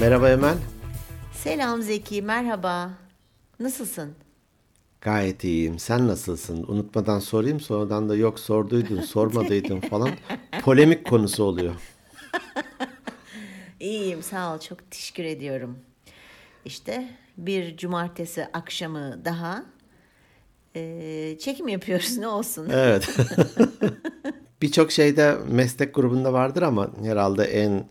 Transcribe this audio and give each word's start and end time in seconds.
Merhaba 0.00 0.30
Emel. 0.30 0.56
Selam 1.32 1.82
Zeki, 1.82 2.22
merhaba. 2.22 2.90
Nasılsın? 3.60 4.14
Gayet 5.00 5.44
iyiyim. 5.44 5.78
Sen 5.78 6.06
nasılsın? 6.08 6.64
Unutmadan 6.68 7.18
sorayım. 7.18 7.60
Sonradan 7.60 8.08
da 8.08 8.16
yok 8.16 8.38
sorduydun, 8.40 9.00
sormadıydın 9.00 9.80
falan. 9.80 10.10
Polemik 10.62 11.06
konusu 11.06 11.44
oluyor. 11.44 11.74
İyiyim, 13.80 14.22
sağ 14.22 14.54
ol. 14.54 14.58
Çok 14.60 14.90
teşekkür 14.90 15.24
ediyorum. 15.24 15.78
İşte 16.64 17.08
bir 17.36 17.76
cumartesi 17.76 18.46
akşamı 18.52 19.24
daha 19.24 19.64
eee, 20.74 21.38
çekim 21.38 21.68
yapıyoruz. 21.68 22.18
Ne 22.18 22.28
olsun? 22.28 22.68
Evet. 22.72 23.16
Birçok 24.62 24.92
şeyde 24.92 25.36
meslek 25.50 25.94
grubunda 25.94 26.32
vardır 26.32 26.62
ama 26.62 26.90
herhalde 27.02 27.44
en 27.44 27.84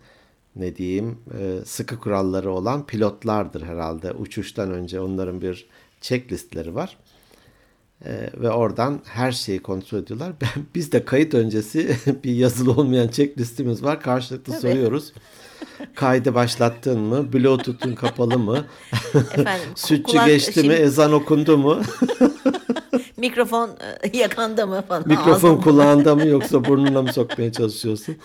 ne 0.55 0.75
diyeyim 0.75 1.17
e, 1.39 1.65
sıkı 1.65 1.99
kuralları 1.99 2.51
olan 2.51 2.85
pilotlardır 2.85 3.61
herhalde. 3.61 4.11
Uçuştan 4.11 4.71
önce 4.71 4.99
onların 4.99 5.41
bir 5.41 5.65
checklistleri 6.01 6.75
var. 6.75 6.97
E, 8.05 8.29
ve 8.37 8.49
oradan 8.49 8.99
her 9.05 9.31
şeyi 9.31 9.59
kontrol 9.59 9.97
ediyorlar. 9.99 10.31
Ben, 10.41 10.63
biz 10.75 10.91
de 10.91 11.05
kayıt 11.05 11.33
öncesi 11.33 11.95
bir 12.23 12.31
yazılı 12.35 12.71
olmayan 12.71 13.07
checklistimiz 13.07 13.83
var. 13.83 14.01
Karşılıklı 14.01 14.53
soruyoruz. 14.53 15.13
Kaydı 15.95 16.35
başlattın 16.35 16.99
mı? 16.99 17.33
Bluetooth'un 17.33 17.95
kapalı 17.95 18.39
mı? 18.39 18.65
Efendim, 19.13 19.69
Sütçü 19.75 20.03
kulak- 20.03 20.27
geçti 20.27 20.59
mi? 20.59 20.63
şimdi- 20.63 20.73
Ezan 20.73 21.13
okundu 21.13 21.57
mu? 21.57 21.81
Mikrofon 23.17 23.69
e, 24.13 24.17
yakanda 24.17 24.65
mı 24.65 24.83
falan? 24.87 25.03
Mikrofon 25.07 25.61
kulağında 25.61 26.15
mı 26.15 26.27
yoksa 26.27 26.65
burnuna 26.65 27.01
mı 27.01 27.13
sokmaya 27.13 27.51
çalışıyorsun? 27.51 28.15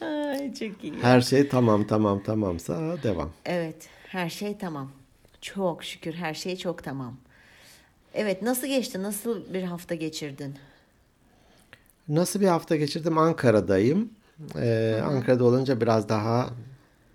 Ay, 0.00 0.54
çok 0.54 0.84
iyi. 0.84 0.94
Her 1.02 1.20
şey 1.20 1.48
tamam 1.48 1.86
tamam 1.86 2.22
tamamsa 2.22 3.02
devam. 3.02 3.30
Evet, 3.44 3.88
her 4.08 4.30
şey 4.30 4.58
tamam. 4.58 4.90
Çok 5.40 5.84
şükür 5.84 6.14
her 6.14 6.34
şey 6.34 6.56
çok 6.56 6.84
tamam. 6.84 7.16
Evet, 8.14 8.42
nasıl 8.42 8.66
geçti? 8.66 9.02
Nasıl 9.02 9.54
bir 9.54 9.62
hafta 9.62 9.94
geçirdin? 9.94 10.54
Nasıl 12.08 12.40
bir 12.40 12.46
hafta 12.46 12.76
geçirdim? 12.76 13.18
Ankara'dayım. 13.18 14.10
Ee, 14.56 15.00
Ankara'da 15.04 15.44
olunca 15.44 15.80
biraz 15.80 16.08
daha 16.08 16.50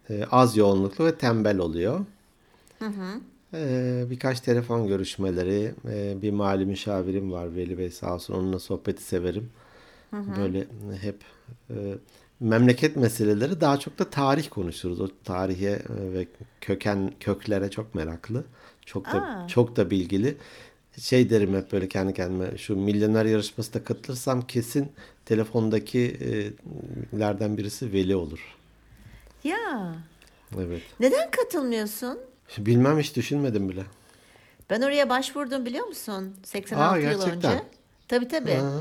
e, 0.09 0.23
az 0.31 0.57
yoğunluklu 0.57 1.05
ve 1.05 1.16
tembel 1.16 1.57
oluyor. 1.57 2.00
Ee, 3.53 4.03
birkaç 4.09 4.39
telefon 4.39 4.88
görüşmeleri, 4.88 5.73
e, 5.89 6.22
bir 6.22 6.31
mali 6.31 6.66
müşavirim 6.66 7.31
var 7.31 7.55
Veli 7.55 7.78
Bey 7.78 7.89
sağ 7.91 8.13
olsun 8.13 8.33
onunla 8.33 8.59
sohbeti 8.59 9.03
severim. 9.03 9.50
Böyle 10.13 10.67
hep 11.02 11.16
e, 11.70 11.76
memleket 12.40 12.96
meseleleri 12.96 13.62
daha 13.62 13.80
çok 13.80 14.00
da 14.00 14.09
tarih 14.09 14.50
konuşuruz. 14.50 15.02
O 15.02 15.08
tarihe 15.23 15.70
e, 15.72 16.14
ve 16.14 16.28
köken 16.62 17.14
köklere 17.20 17.72
çok 17.72 17.96
meraklı. 17.96 18.44
Çok 18.86 19.06
da 19.06 19.18
Aa. 19.22 19.48
çok 19.48 19.76
da 19.76 19.90
bilgili. 19.90 20.38
Şey 21.00 21.30
derim 21.30 21.56
hep 21.56 21.72
böyle 21.72 21.88
kendi 21.88 22.14
kendime 22.14 22.58
şu 22.58 22.76
milyoner 22.76 23.26
yarışmasına 23.26 23.84
katılırsam 23.84 24.48
kesin 24.48 24.92
telefondaki 25.26 26.00
e, 26.00 26.30
lerden 27.20 27.58
birisi 27.58 27.94
Veli 27.94 28.16
olur. 28.16 28.40
Ya, 29.44 29.96
Evet. 30.58 30.81
neden 31.00 31.31
katılmıyorsun? 31.31 32.20
Bilmem 32.58 33.00
hiç 33.00 33.16
düşünmedim 33.16 33.70
bile. 33.70 33.84
Ben 34.70 34.81
oraya 34.81 35.09
başvurdum 35.09 35.66
biliyor 35.66 35.86
musun? 35.88 36.36
86 36.44 36.94
Aa, 36.94 36.98
yıl 36.98 37.04
gerçekten? 37.22 37.52
önce. 37.52 37.64
Tabii 38.08 38.28
tabii. 38.28 38.54
Ha. 38.54 38.72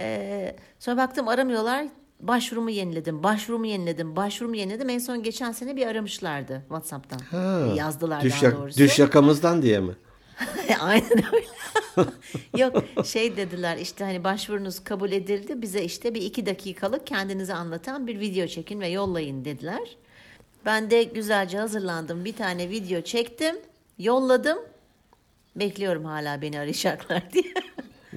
Ee, 0.00 0.56
sonra 0.78 0.96
baktım 0.96 1.28
aramıyorlar. 1.28 1.86
Başvurumu 2.20 2.70
yeniledim, 2.70 3.22
başvurumu 3.22 3.66
yeniledim, 3.66 4.16
başvurumu 4.16 4.56
yeniledim. 4.56 4.88
En 4.88 4.98
son 4.98 5.22
geçen 5.22 5.52
sene 5.52 5.76
bir 5.76 5.86
aramışlardı 5.86 6.60
WhatsApp'tan. 6.60 7.18
Ha. 7.18 7.62
Yazdılar 7.76 8.22
düş, 8.22 8.42
daha 8.42 8.52
doğrusu. 8.52 8.78
düş 8.78 8.98
yakamızdan 8.98 9.62
diye 9.62 9.80
mi? 9.80 9.92
Aynen 10.80 11.22
öyle. 11.34 11.46
Yok 12.56 12.84
şey 13.04 13.36
dediler 13.36 13.76
işte 13.76 14.04
hani 14.04 14.24
başvurunuz 14.24 14.84
kabul 14.84 15.12
edildi. 15.12 15.62
Bize 15.62 15.82
işte 15.84 16.14
bir 16.14 16.22
iki 16.22 16.46
dakikalık 16.46 17.06
kendinizi 17.06 17.54
anlatan 17.54 18.06
bir 18.06 18.20
video 18.20 18.46
çekin 18.46 18.80
ve 18.80 18.88
yollayın 18.88 19.44
dediler. 19.44 19.96
Ben 20.64 20.90
de 20.90 21.02
güzelce 21.02 21.58
hazırlandım. 21.58 22.24
Bir 22.24 22.36
tane 22.36 22.70
video 22.70 23.00
çektim. 23.00 23.56
Yolladım. 23.98 24.58
Bekliyorum 25.56 26.04
hala 26.04 26.42
beni 26.42 26.58
arayacaklar 26.58 27.22
diye. 27.32 27.54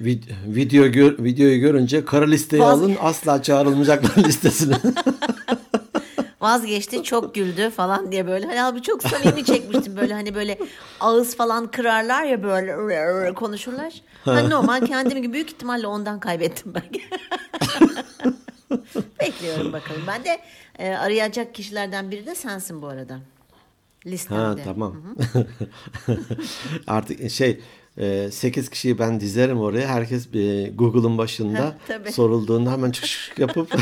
Vid- 0.04 0.22
video 0.46 0.86
gör- 0.86 1.24
videoyu 1.24 1.60
görünce 1.60 2.04
kara 2.04 2.24
listeye 2.26 2.62
Vaz- 2.62 2.78
alın 2.78 2.96
asla 3.00 3.42
çağrılmayacaklar 3.42 4.24
listesine. 4.28 4.76
Vazgeçti 6.40 7.02
çok 7.02 7.34
güldü 7.34 7.70
falan 7.70 8.12
diye 8.12 8.26
böyle. 8.26 8.46
Hani 8.46 8.62
abi 8.62 8.82
çok 8.82 9.02
samimi 9.02 9.44
çekmiştim 9.44 9.96
böyle 9.96 10.14
hani 10.14 10.34
böyle 10.34 10.58
ağız 11.00 11.36
falan 11.36 11.70
kırarlar 11.70 12.24
ya 12.24 12.42
böyle 12.42 13.34
konuşurlar. 13.34 14.02
Hani 14.24 14.50
normal 14.50 14.86
kendim 14.86 15.22
gibi 15.22 15.32
büyük 15.32 15.50
ihtimalle 15.50 15.86
ondan 15.86 16.20
kaybettim 16.20 16.74
ben. 16.74 16.82
Bekliyorum 19.20 19.72
bakalım. 19.72 20.02
Ben 20.06 20.24
de 20.24 20.38
e, 20.78 20.88
arayacak 20.94 21.54
kişilerden 21.54 22.10
biri 22.10 22.26
de 22.26 22.34
sensin 22.34 22.82
bu 22.82 22.86
arada. 22.86 23.18
Listemde. 24.06 24.40
ha 24.42 24.56
tamam. 24.64 24.96
Artık 26.86 27.30
şey 27.30 27.60
8 28.30 28.68
kişiyi 28.70 28.98
ben 28.98 29.20
dizerim 29.20 29.58
oraya. 29.60 29.88
Herkes 29.88 30.28
Google'ın 30.74 31.18
başında 31.18 31.58
Ha, 31.64 31.76
tabii. 31.88 32.12
sorulduğunda 32.12 32.72
hemen 32.72 32.90
çık 32.90 33.38
yapıp 33.38 33.74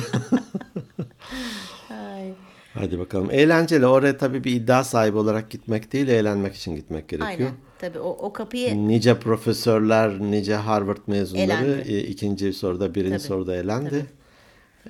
hadi 2.74 2.98
bakalım. 2.98 3.28
Eğlenceli. 3.30 3.86
Oraya 3.86 4.16
tabii 4.18 4.44
bir 4.44 4.52
iddia 4.52 4.84
sahibi 4.84 5.16
olarak 5.16 5.50
gitmek 5.50 5.92
değil, 5.92 6.08
eğlenmek 6.08 6.54
için 6.54 6.76
gitmek 6.76 7.08
gerekiyor. 7.08 7.30
aynen. 7.38 7.52
Tabii 7.78 7.98
o, 7.98 8.08
o 8.10 8.32
kapıyı 8.32 8.88
Nice 8.88 9.18
profesörler, 9.18 10.20
nice 10.20 10.54
Harvard 10.54 10.98
mezunları 11.06 11.66
Elendi. 11.70 11.92
e, 11.92 12.00
ikinci 12.00 12.52
soruda, 12.52 12.94
birinci 12.94 13.10
Tabii, 13.10 13.22
soruda 13.22 13.56
elendi. 13.56 14.06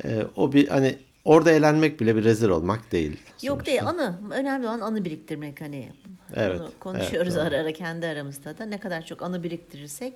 E, 0.04 0.22
o 0.36 0.52
bir 0.52 0.68
hani 0.68 0.96
orada 1.28 1.50
eğlenmek 1.50 2.00
bile 2.00 2.16
bir 2.16 2.24
rezil 2.24 2.48
olmak 2.48 2.92
değil. 2.92 3.16
Yok 3.42 3.66
değil 3.66 3.82
anı. 3.86 4.18
Önemli 4.32 4.66
olan 4.66 4.80
anı 4.80 5.04
biriktirmek 5.04 5.60
hani. 5.60 5.92
Evet, 6.36 6.60
Bunu 6.60 6.70
konuşuyoruz 6.80 7.36
evet, 7.36 7.46
ara 7.46 7.56
ara 7.60 7.72
kendi 7.72 8.06
aramızda 8.06 8.58
da. 8.58 8.64
Ne 8.64 8.80
kadar 8.80 9.06
çok 9.06 9.22
anı 9.22 9.42
biriktirirsek 9.42 10.14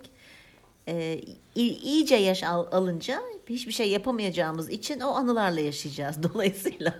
e, 0.89 1.21
iyice 1.55 2.17
yaş 2.17 2.43
al- 2.43 2.67
alınca 2.73 3.23
hiçbir 3.49 3.73
şey 3.73 3.89
yapamayacağımız 3.91 4.71
için 4.71 5.01
o 5.01 5.09
anılarla 5.09 5.61
yaşayacağız 5.61 6.23
dolayısıyla. 6.35 6.95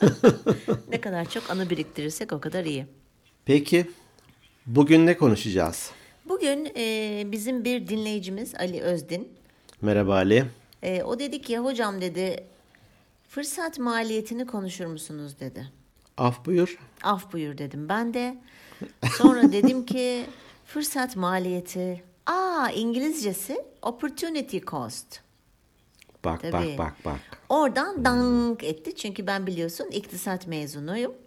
ne 0.90 1.00
kadar 1.00 1.30
çok 1.30 1.50
anı 1.50 1.70
biriktirirsek 1.70 2.32
o 2.32 2.40
kadar 2.40 2.64
iyi. 2.64 2.86
Peki 3.44 3.90
bugün 4.66 5.06
ne 5.06 5.16
konuşacağız? 5.16 5.90
Bugün 6.28 6.72
e, 6.76 7.22
bizim 7.32 7.64
bir 7.64 7.88
dinleyicimiz 7.88 8.54
Ali 8.54 8.80
Özdin. 8.82 9.28
Merhaba 9.82 10.14
Ali. 10.14 10.44
E, 10.82 11.02
o 11.02 11.18
dedi 11.18 11.42
ki 11.42 11.58
hocam 11.58 12.00
dedi 12.00 12.44
fırsat 13.36 13.78
maliyetini 13.78 14.46
konuşur 14.46 14.86
musunuz 14.86 15.40
dedi. 15.40 15.68
Af 16.16 16.44
buyur. 16.46 16.78
Af 17.02 17.32
buyur 17.32 17.58
dedim 17.58 17.88
ben 17.88 18.14
de. 18.14 18.38
Sonra 19.18 19.42
dedim 19.52 19.86
ki 19.86 20.26
fırsat 20.66 21.16
maliyeti. 21.16 22.04
Aa 22.26 22.70
İngilizcesi 22.74 23.64
opportunity 23.82 24.58
cost. 24.58 25.20
Bak 26.24 26.42
Tabii. 26.42 26.52
bak 26.52 26.78
bak 26.78 26.94
bak. 27.04 27.20
Oradan 27.48 28.04
dank 28.04 28.64
etti 28.64 28.96
çünkü 28.96 29.26
ben 29.26 29.46
biliyorsun 29.46 29.86
iktisat 29.90 30.46
mezunuyum. 30.46 31.14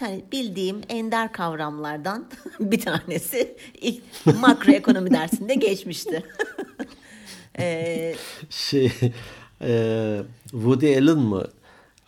Yani 0.00 0.24
bildiğim 0.32 0.80
ender 0.88 1.32
kavramlardan 1.32 2.26
bir 2.60 2.80
tanesi 2.80 3.56
ilk 3.74 4.02
makroekonomi 4.40 5.10
dersinde 5.10 5.54
geçmişti. 5.54 6.22
Ee, 7.58 8.14
Şey 8.50 8.92
e, 9.62 10.22
Woody 10.50 10.98
Allen 10.98 11.18
mı 11.18 11.44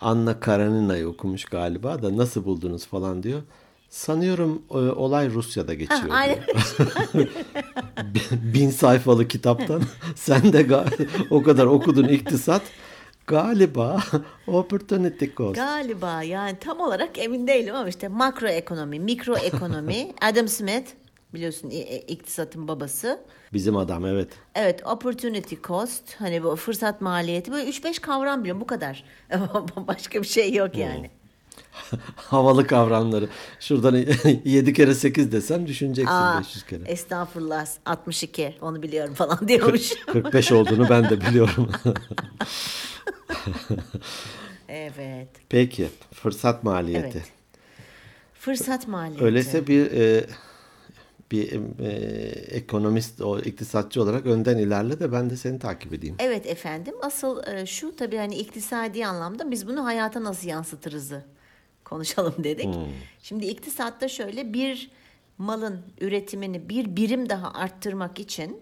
Anna 0.01 0.41
Karenina'yı 0.41 1.09
okumuş 1.09 1.45
galiba 1.45 2.03
da 2.03 2.17
nasıl 2.17 2.45
buldunuz 2.45 2.87
falan 2.87 3.23
diyor. 3.23 3.43
Sanıyorum 3.89 4.63
e, 4.71 4.75
olay 4.75 5.31
Rusya'da 5.31 5.75
geçiyor. 5.75 6.03
diyor. 6.03 6.15
aynen. 6.15 6.39
bin 8.55 8.71
sayfalı 8.71 9.29
kitaptan 9.29 9.83
sen 10.15 10.53
de 10.53 10.67
o 11.31 11.43
kadar 11.43 11.67
okudun 11.67 12.09
iktisat 12.09 12.63
galiba 13.31 14.03
opportunity 14.47 15.25
cost. 15.37 15.57
Galiba 15.57 16.23
yani 16.23 16.57
tam 16.61 16.81
olarak 16.81 17.19
emin 17.19 17.47
değilim 17.47 17.75
ama 17.75 17.89
işte 17.89 18.09
makroekonomi, 18.09 19.01
mikroekonomi, 19.01 20.13
Adam 20.21 20.49
Smith 20.49 20.91
biliyorsun 21.35 21.71
i- 21.71 21.97
iktisatın 22.09 22.69
babası. 22.69 23.21
Bizim 23.53 23.77
adam 23.77 24.07
evet. 24.07 24.29
Evet 24.55 24.87
opportunity 24.87 25.55
cost 25.65 26.15
hani 26.19 26.45
bu 26.45 26.57
fırsat 26.57 27.01
maliyeti 27.01 27.53
böyle 27.53 27.71
3-5 27.71 28.01
kavram 28.01 28.41
biliyorum 28.41 28.61
bu 28.61 28.67
kadar. 28.67 29.05
Başka 29.77 30.23
bir 30.23 30.27
şey 30.27 30.53
yok 30.55 30.77
yani. 30.77 31.11
Havalı 32.17 32.67
kavramları. 32.67 33.29
Şuradan 33.61 33.95
7 34.45 34.73
kere 34.73 34.95
8 34.95 35.33
desem 35.33 35.67
düşüneceksin 35.67 36.15
Aa, 36.15 36.39
500 36.39 36.65
kere. 36.67 36.83
estağfurullah 36.85 37.67
62 37.87 38.55
onu 38.61 38.83
biliyorum 38.83 39.15
falan 39.15 39.49
diyormuş. 39.49 39.93
45 40.07 40.53
olduğunu 40.53 40.89
ben 40.89 41.11
de 41.11 41.21
biliyorum. 41.21 41.71
Evet. 44.69 45.29
Peki 45.49 45.89
fırsat 46.15 46.65
maliyeti. 46.65 47.09
Evet. 47.19 47.27
Fırsat 48.35 48.89
maliyeti. 48.89 49.25
Öyleyse 49.25 49.67
bir 49.67 49.93
e, 49.93 50.27
bir 51.31 51.61
e, 51.81 51.89
ekonomist, 52.57 53.21
o 53.21 53.39
iktisatçı 53.41 54.03
olarak 54.03 54.27
önden 54.27 54.59
ilerle 54.59 55.01
de 55.01 55.13
ben 55.13 55.31
de 55.31 55.37
seni 55.37 55.59
takip 55.59 55.93
edeyim. 55.93 56.17
Evet 56.19 56.47
efendim. 56.47 56.95
Asıl 57.03 57.47
e, 57.47 57.67
şu 57.67 57.97
tabii 57.97 58.17
hani 58.17 58.37
iktisadi 58.37 59.07
anlamda 59.07 59.51
biz 59.51 59.69
bunu 59.69 59.85
hayata 59.85 60.25
nasıl 60.25 60.49
yansıtırızı 60.49 61.25
konuşalım 61.85 62.35
dedik. 62.45 62.75
Şimdi 63.23 63.47
iktisatta 63.47 64.09
şöyle 64.09 64.53
bir 64.53 64.91
malın 65.39 65.81
üretimini 66.01 66.69
bir 66.69 66.97
birim 66.97 67.29
daha 67.29 67.53
arttırmak 67.53 68.21
için 68.21 68.61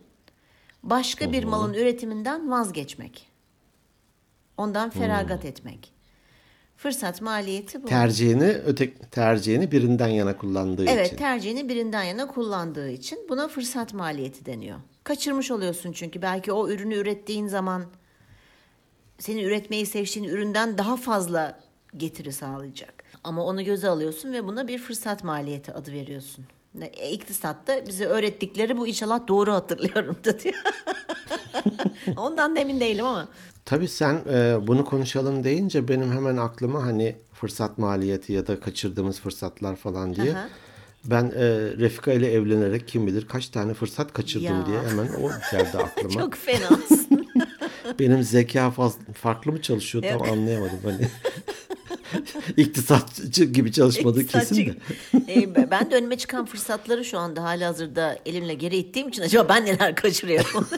başka 0.83 1.33
bir 1.33 1.45
malın 1.45 1.75
üretiminden 1.75 2.51
vazgeçmek. 2.51 3.29
Ondan 4.57 4.91
feragat 4.91 5.45
etmek. 5.45 5.98
Fırsat 6.83 7.23
maliyeti 7.23 7.83
bu. 7.83 7.87
Tercihini 7.87 8.45
öte 8.67 8.95
tercihini 8.95 9.73
birinden 9.73 10.09
yana 10.09 10.37
kullandığı 10.37 10.85
Evet, 10.89 11.07
için. 11.07 11.17
tercihini 11.17 11.69
birinden 11.69 12.03
yana 12.03 12.27
kullandığı 12.27 12.91
için 12.91 13.19
buna 13.29 13.49
fırsat 13.49 13.95
maliyeti 13.95 14.47
deniyor. 14.47 14.79
Kaçırmış 15.05 15.51
oluyorsun 15.51 15.93
çünkü 15.93 16.23
belki 16.23 16.53
o 16.53 16.69
ürünü 16.69 16.95
ürettiğin 16.95 17.47
zaman 17.47 17.85
senin 19.19 19.43
üretmeyi 19.43 19.87
seçtiğin 19.87 20.29
üründen 20.29 20.79
daha 20.79 20.97
fazla 20.97 21.61
getiri 21.97 22.33
sağlayacak. 22.33 23.05
Ama 23.25 23.45
onu 23.45 23.65
göze 23.65 23.89
alıyorsun 23.89 24.33
ve 24.33 24.45
buna 24.47 24.69
bir 24.69 24.79
fırsat 24.79 25.25
maliyeti 25.25 25.73
adı 25.73 25.93
veriyorsun. 25.93 26.45
E, 26.81 27.11
İktisatta 27.11 27.87
bize 27.87 28.05
öğrettikleri 28.05 28.77
bu 28.77 28.87
inşallah 28.87 29.29
doğru 29.29 29.53
hatırlıyorum 29.53 30.17
da 30.25 30.41
diyor. 30.41 30.55
Ondan 32.17 32.57
da 32.57 32.61
emin 32.61 32.81
değilim 32.81 33.05
ama. 33.07 33.29
Tabii 33.69 33.89
sen 33.89 34.21
e, 34.33 34.57
bunu 34.67 34.85
konuşalım 34.85 35.45
deyince 35.45 35.89
benim 35.89 36.13
hemen 36.13 36.37
aklıma 36.37 36.83
hani 36.87 37.17
fırsat 37.35 37.79
maliyeti 37.79 38.33
ya 38.33 38.47
da 38.47 38.61
kaçırdığımız 38.61 39.21
fırsatlar 39.21 39.77
falan 39.77 40.15
diye. 40.15 40.33
Aha. 40.33 40.49
Ben 41.05 41.25
e, 41.25 41.47
Refika 41.79 42.13
ile 42.13 42.33
evlenerek 42.33 42.89
kim 42.89 43.07
bilir 43.07 43.27
kaç 43.29 43.49
tane 43.49 43.75
fırsat 43.75 44.13
kaçırdım 44.13 44.61
Ya. 44.61 44.67
diye 44.67 44.81
hemen 44.91 45.09
o 45.09 45.31
geldi 45.53 45.79
aklıma. 45.79 46.11
Çok 46.23 46.35
fenasın. 46.35 47.27
Benim 47.99 48.23
zeka 48.23 48.71
faz- 48.71 48.99
farklı 49.15 49.53
mı 49.53 49.63
çalışıyor 49.63 50.05
tam 50.09 50.23
anlayamadım. 50.23 50.79
Hani 50.85 51.09
iktisatçı 52.57 53.45
gibi 53.45 53.73
çalışmadığı 53.73 54.27
kesin 54.27 54.67
de. 54.67 54.75
E, 55.35 55.71
ben 55.71 55.91
de 55.91 55.95
önüme 55.95 56.19
çıkan 56.19 56.47
fırsatları 56.47 57.05
şu 57.05 57.19
anda 57.19 57.43
halihazırda 57.45 58.19
elimle 58.27 58.55
geri 58.55 58.77
ittiğim 58.77 59.09
için 59.09 59.23
acaba 59.23 59.49
ben 59.49 59.65
neler 59.65 59.95
kaçırıyorum? 59.95 60.69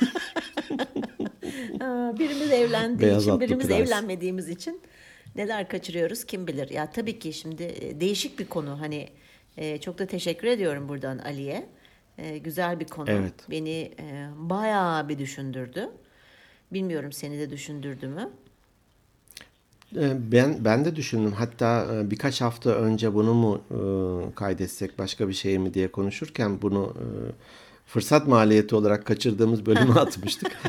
Aa, 1.80 2.18
birimiz 2.18 2.50
evlendiği 2.50 3.08
Beyaz 3.08 3.22
için, 3.26 3.40
birimiz 3.40 3.66
prens. 3.66 3.80
evlenmediğimiz 3.80 4.48
için 4.48 4.80
neler 5.36 5.68
kaçırıyoruz 5.68 6.24
kim 6.24 6.46
bilir. 6.46 6.70
Ya 6.70 6.90
tabii 6.90 7.18
ki 7.18 7.32
şimdi 7.32 7.62
e, 7.62 8.00
değişik 8.00 8.38
bir 8.38 8.46
konu. 8.46 8.80
Hani 8.80 9.08
e, 9.56 9.78
çok 9.78 9.98
da 9.98 10.06
teşekkür 10.06 10.46
ediyorum 10.48 10.88
buradan 10.88 11.18
Ali'ye. 11.18 11.66
E, 12.18 12.38
güzel 12.38 12.80
bir 12.80 12.86
konu. 12.86 13.10
Evet. 13.10 13.34
Beni 13.50 13.90
bayağı 14.36 15.08
bir 15.08 15.18
düşündürdü. 15.18 15.88
Bilmiyorum 16.72 17.12
seni 17.12 17.38
de 17.38 17.50
düşündürdü 17.50 18.08
mü? 18.08 18.30
Ben 20.32 20.64
ben 20.64 20.84
de 20.84 20.96
düşündüm. 20.96 21.32
Hatta 21.32 21.88
birkaç 22.10 22.40
hafta 22.40 22.70
önce 22.70 23.14
bunu 23.14 23.34
mu 23.34 23.60
kaydetsek 24.34 24.98
başka 24.98 25.28
bir 25.28 25.32
şey 25.32 25.58
mi 25.58 25.74
diye 25.74 25.88
konuşurken 25.88 26.62
bunu 26.62 26.94
fırsat 27.92 28.28
maliyeti 28.28 28.74
olarak 28.74 29.04
kaçırdığımız 29.04 29.66
bölüme 29.66 29.94
atmıştık. 30.00 30.60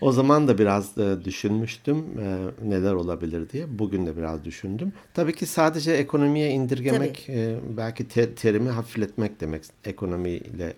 O 0.00 0.12
zaman 0.12 0.48
da 0.48 0.58
biraz 0.58 0.98
e, 0.98 1.24
düşünmüştüm 1.24 2.06
e, 2.20 2.38
neler 2.68 2.92
olabilir 2.92 3.48
diye. 3.50 3.78
Bugün 3.78 4.06
de 4.06 4.16
biraz 4.16 4.44
düşündüm. 4.44 4.92
Tabii 5.14 5.34
ki 5.34 5.46
sadece 5.46 5.92
ekonomiye 5.92 6.50
indirgemek 6.50 7.28
e, 7.28 7.58
belki 7.76 8.08
te- 8.08 8.34
terimi 8.34 8.70
hafifletmek 8.70 9.40
demek. 9.40 9.62
Ekonomiyle 9.84 10.74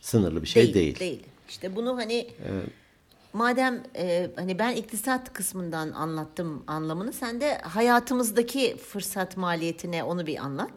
sınırlı 0.00 0.42
bir 0.42 0.46
şey 0.48 0.74
değil. 0.74 1.00
Değil. 1.00 1.22
İşte 1.48 1.76
bunu 1.76 1.96
hani 1.96 2.28
madem 3.32 3.82
e, 3.96 4.30
hani 4.36 4.58
ben 4.58 4.76
iktisat 4.76 5.32
kısmından 5.32 5.90
anlattım 5.92 6.64
anlamını 6.66 7.12
sen 7.12 7.40
de 7.40 7.58
hayatımızdaki 7.58 8.76
fırsat 8.76 9.36
maliyetine 9.36 10.04
onu 10.04 10.26
bir 10.26 10.38
anlat. 10.38 10.72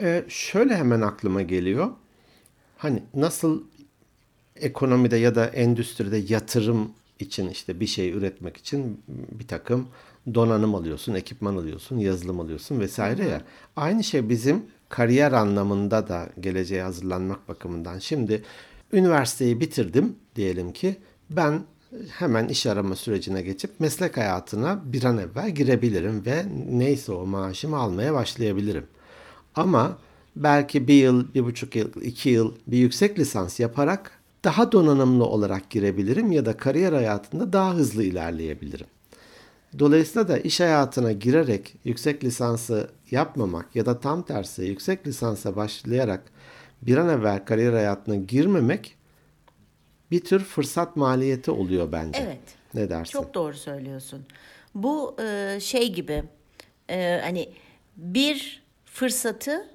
Ee, 0.00 0.24
şöyle 0.28 0.76
hemen 0.76 1.00
aklıma 1.00 1.42
geliyor. 1.42 1.90
Hani 2.78 3.02
nasıl 3.14 3.62
ekonomide 4.56 5.16
ya 5.16 5.34
da 5.34 5.46
endüstride 5.46 6.16
yatırım 6.16 6.90
için 7.18 7.48
işte 7.48 7.80
bir 7.80 7.86
şey 7.86 8.10
üretmek 8.10 8.56
için 8.56 9.00
bir 9.08 9.46
takım 9.46 9.88
donanım 10.34 10.74
alıyorsun, 10.74 11.14
ekipman 11.14 11.56
alıyorsun, 11.56 11.98
yazılım 11.98 12.40
alıyorsun 12.40 12.80
vesaire 12.80 13.24
ya. 13.24 13.42
Aynı 13.76 14.04
şey 14.04 14.28
bizim 14.28 14.62
kariyer 14.88 15.32
anlamında 15.32 16.08
da 16.08 16.28
geleceğe 16.40 16.82
hazırlanmak 16.82 17.48
bakımından. 17.48 17.98
Şimdi 17.98 18.42
üniversiteyi 18.92 19.60
bitirdim 19.60 20.16
diyelim 20.36 20.72
ki 20.72 20.96
ben 21.30 21.62
hemen 22.10 22.48
iş 22.48 22.66
arama 22.66 22.96
sürecine 22.96 23.42
geçip 23.42 23.80
meslek 23.80 24.16
hayatına 24.16 24.80
bir 24.84 25.04
an 25.04 25.18
evvel 25.18 25.50
girebilirim 25.50 26.26
ve 26.26 26.44
neyse 26.70 27.12
o 27.12 27.26
maaşımı 27.26 27.76
almaya 27.76 28.14
başlayabilirim. 28.14 28.86
Ama 29.58 29.98
belki 30.36 30.88
bir 30.88 30.94
yıl, 30.94 31.34
bir 31.34 31.44
buçuk 31.44 31.76
yıl, 31.76 32.02
iki 32.02 32.28
yıl 32.28 32.54
bir 32.66 32.78
yüksek 32.78 33.18
lisans 33.18 33.60
yaparak 33.60 34.12
daha 34.44 34.72
donanımlı 34.72 35.24
olarak 35.24 35.70
girebilirim 35.70 36.32
ya 36.32 36.46
da 36.46 36.56
kariyer 36.56 36.92
hayatında 36.92 37.52
daha 37.52 37.74
hızlı 37.74 38.04
ilerleyebilirim. 38.04 38.86
Dolayısıyla 39.78 40.28
da 40.28 40.38
iş 40.38 40.60
hayatına 40.60 41.12
girerek 41.12 41.74
yüksek 41.84 42.24
lisansı 42.24 42.90
yapmamak 43.10 43.76
ya 43.76 43.86
da 43.86 44.00
tam 44.00 44.22
tersi 44.22 44.62
yüksek 44.62 45.06
lisansa 45.06 45.56
başlayarak 45.56 46.22
bir 46.82 46.96
an 46.96 47.08
evvel 47.08 47.44
kariyer 47.44 47.72
hayatına 47.72 48.16
girmemek 48.16 48.96
bir 50.10 50.24
tür 50.24 50.40
fırsat 50.40 50.96
maliyeti 50.96 51.50
oluyor 51.50 51.92
bence. 51.92 52.20
Evet. 52.22 52.40
Ne 52.74 52.90
dersin? 52.90 53.12
Çok 53.12 53.34
doğru 53.34 53.54
söylüyorsun. 53.54 54.26
Bu 54.74 55.16
şey 55.60 55.92
gibi 55.92 56.22
hani 57.22 57.48
bir 57.96 58.67
fırsatı 58.98 59.68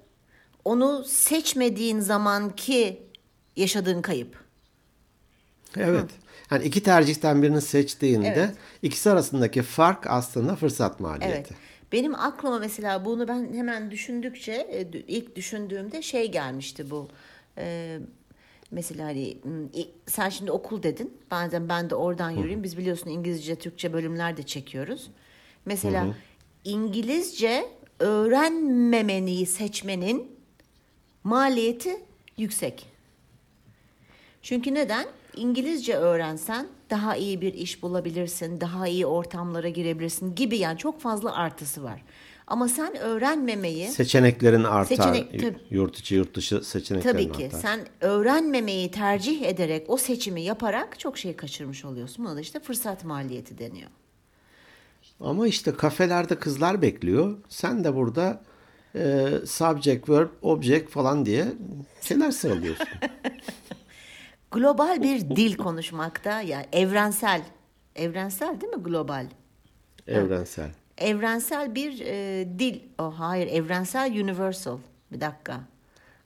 onu 0.66 1.04
seçmediğin 1.04 2.00
zamanki 2.00 3.04
yaşadığın 3.56 4.02
kayıp. 4.02 4.44
Evet. 5.78 6.10
Yani 6.52 6.66
iki 6.66 6.84
tercihten 6.84 7.42
birini 7.42 7.62
seçtiğinde 7.62 8.28
Evet. 8.28 8.56
ikisi 8.82 9.10
arasındaki 9.10 9.62
fark 9.62 10.08
aslında 10.08 10.56
fırsat 10.56 11.00
maliyeti. 11.00 11.36
Evet. 11.36 11.50
Benim 11.92 12.16
aklıma 12.16 12.60
mesela 12.60 13.06
bunu 13.06 13.28
ben 13.28 13.54
hemen 13.54 13.92
düşündükçe 13.92 14.52
e, 14.54 14.82
ilk 15.08 15.36
düşündüğümde 15.36 16.02
şey 16.02 16.32
gelmişti 16.32 16.90
bu. 16.90 17.08
E, 17.58 18.00
mesela 18.72 19.06
hani 19.06 19.38
sen 20.06 20.30
şimdi 20.30 20.52
okul 20.52 20.84
dedin. 20.84 21.18
Bazen 21.32 21.70
ben 21.70 21.90
de 21.90 21.96
oradan 21.96 22.30
yürüyeyim. 22.30 22.64
Biz 22.64 22.78
biliyorsun 22.78 23.10
İngilizce, 23.10 23.56
Türkçe 23.56 23.94
bölümler 23.94 24.38
de 24.38 24.44
çekiyoruz. 24.44 25.12
Mesela 25.66 26.08
İngilizce 26.64 27.83
öğrenmemeni 28.04 29.46
seçmenin 29.46 30.32
maliyeti 31.24 31.98
yüksek. 32.38 32.86
Çünkü 34.42 34.74
neden? 34.74 35.06
İngilizce 35.36 35.96
öğrensen 35.96 36.68
daha 36.90 37.16
iyi 37.16 37.42
bir 37.42 37.54
iş 37.54 37.84
bulabilirsin, 37.84 38.62
daha 38.62 38.88
iyi 38.88 39.06
ortamlara 39.06 39.70
girebilirsin 39.70 40.36
gibi 40.36 40.58
yani 40.58 40.78
çok 40.78 41.02
fazla 41.02 41.36
artısı 41.36 41.84
var. 41.84 42.04
Ama 42.48 42.68
sen 42.68 42.96
öğrenmemeyi 42.98 43.88
Seçeneklerin 43.88 44.64
artar. 44.64 44.96
Seçenek- 44.96 45.40
tabii. 45.40 45.56
Yurt 45.70 45.98
içi 46.00 46.16
yurt 46.16 46.36
dışı 46.36 46.62
seçeneklerin 46.64 47.14
tabii 47.14 47.32
ki 47.32 47.46
artar. 47.46 47.60
sen 47.60 47.80
öğrenmemeyi 48.02 48.92
tercih 48.92 49.42
ederek 49.42 49.86
o 49.90 49.98
seçimi 49.98 50.42
yaparak 50.42 51.00
çok 51.00 51.18
şey 51.18 51.36
kaçırmış 51.36 51.86
oluyorsun. 51.86 52.26
Buna 52.26 52.36
da 52.36 52.42
işte 52.42 52.60
fırsat 52.60 53.04
maliyeti 53.06 53.58
deniyor. 53.58 53.90
Ama 55.24 55.48
işte 55.48 55.74
kafelerde 55.74 56.36
kızlar 56.36 56.82
bekliyor. 56.82 57.38
Sen 57.50 57.84
de 57.84 57.96
burada 57.96 58.42
e, 58.96 59.30
subject, 59.46 60.10
verb, 60.10 60.30
object 60.42 60.90
falan 60.90 61.26
diye 61.26 61.46
şeyler 62.02 62.32
sıralıyorsun. 62.32 62.88
Global 64.52 65.04
bir 65.04 65.20
dil 65.20 65.58
konuşmakta 65.58 66.42
yani 66.42 66.66
evrensel 66.72 67.42
evrensel 67.96 68.62
değil 68.62 68.74
mi 68.74 68.84
global? 68.84 69.26
Evrensel. 70.08 70.70
Evrensel 70.98 71.76
bir 71.76 72.00
e, 72.06 72.48
dil. 72.60 72.80
O 72.98 73.20
hayır, 73.20 73.48
evrensel 73.48 74.12
universal. 74.12 74.78
Bir 75.12 75.22
dakika. 75.22 75.60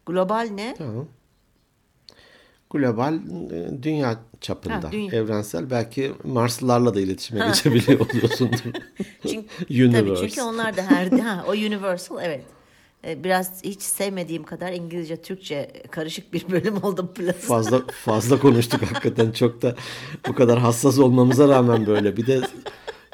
Global 0.05 0.49
ne? 0.51 0.75
Tamam. 0.77 1.07
Global 2.69 3.13
e, 3.13 3.83
dünya 3.83 4.19
çapında. 4.41 4.87
Ha, 4.87 4.91
dünya. 4.91 5.13
Evrensel 5.13 5.69
belki 5.69 6.11
Marslılarla 6.23 6.95
da 6.95 7.01
iletişime 7.01 7.47
geçebiliyor 7.47 7.99
oluyorsundur. 8.09 8.59
Çünkü, 9.21 9.47
Universe. 9.69 10.05
tabii 10.05 10.29
çünkü 10.29 10.41
onlar 10.41 10.77
da 10.77 10.81
her 10.81 11.07
ha, 11.07 11.45
o 11.47 11.51
universal 11.51 12.19
evet. 12.23 12.43
e, 13.07 13.23
biraz 13.23 13.63
hiç 13.63 13.81
sevmediğim 13.81 14.43
kadar 14.43 14.71
İngilizce 14.71 15.21
Türkçe 15.21 15.71
karışık 15.91 16.33
bir 16.33 16.49
bölüm 16.49 16.83
oldu 16.83 17.13
Plus. 17.15 17.35
Fazla 17.35 17.81
fazla 17.91 18.39
konuştuk 18.39 18.81
hakikaten 18.81 19.31
çok 19.31 19.61
da 19.61 19.75
bu 20.27 20.35
kadar 20.35 20.59
hassas 20.59 20.99
olmamıza 20.99 21.47
rağmen 21.47 21.87
böyle. 21.87 22.17
Bir 22.17 22.27
de 22.27 22.41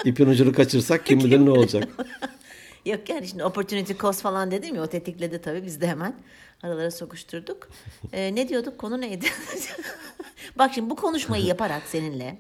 ipin 0.05 0.27
ucunu 0.27 0.53
kaçırsak 0.53 1.05
kim 1.05 1.19
bilir 1.19 1.45
ne 1.45 1.51
olacak. 1.51 1.88
Yok 2.86 3.10
yani 3.10 3.27
şimdi 3.27 3.43
opportunity 3.43 3.93
cost 3.93 4.22
falan 4.22 4.51
dedim 4.51 4.75
ya 4.75 4.81
o 4.81 4.88
tetikledi 4.88 5.41
tabii 5.41 5.65
biz 5.65 5.81
de 5.81 5.88
hemen 5.88 6.15
aralara 6.63 6.91
sokuşturduk. 6.91 7.70
Ee, 8.13 8.36
ne 8.36 8.50
diyorduk 8.50 8.77
konu 8.77 9.01
neydi? 9.01 9.25
Bak 10.58 10.72
şimdi 10.74 10.89
bu 10.89 10.96
konuşmayı 10.96 11.46
yaparak 11.46 11.84
seninle 11.88 12.38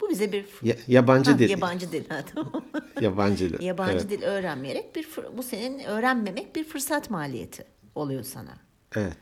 bu 0.00 0.10
bize 0.10 0.32
bir 0.32 0.46
Ya- 0.62 0.76
yabancı 0.88 1.30
Ha, 1.30 1.38
dil. 1.38 1.50
yabancı 1.50 1.92
dil 1.92 2.08
ha, 2.08 2.24
tamam. 2.34 2.64
Yabancı 3.00 3.50
dil. 3.52 3.62
yabancı 3.64 3.92
evet. 3.92 4.10
dil 4.10 4.22
öğrenmeyerek 4.22 4.96
bir 4.96 5.08
bu 5.36 5.42
senin 5.42 5.78
öğrenmemek 5.84 6.56
bir 6.56 6.64
fırsat 6.64 7.10
maliyeti 7.10 7.64
oluyor 7.94 8.22
sana. 8.22 8.56
Evet. 8.96 9.16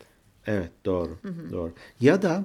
Evet 0.47 0.71
doğru. 0.85 1.19
Doğru. 1.53 1.73
Ya 2.00 2.23
da 2.23 2.45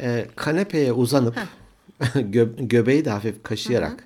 e, 0.00 0.26
kanepeye 0.36 0.92
uzanıp 0.92 1.36
gö- 2.00 2.68
göbeği 2.68 3.04
de 3.04 3.10
hafif 3.10 3.42
kaşıyarak 3.42 4.04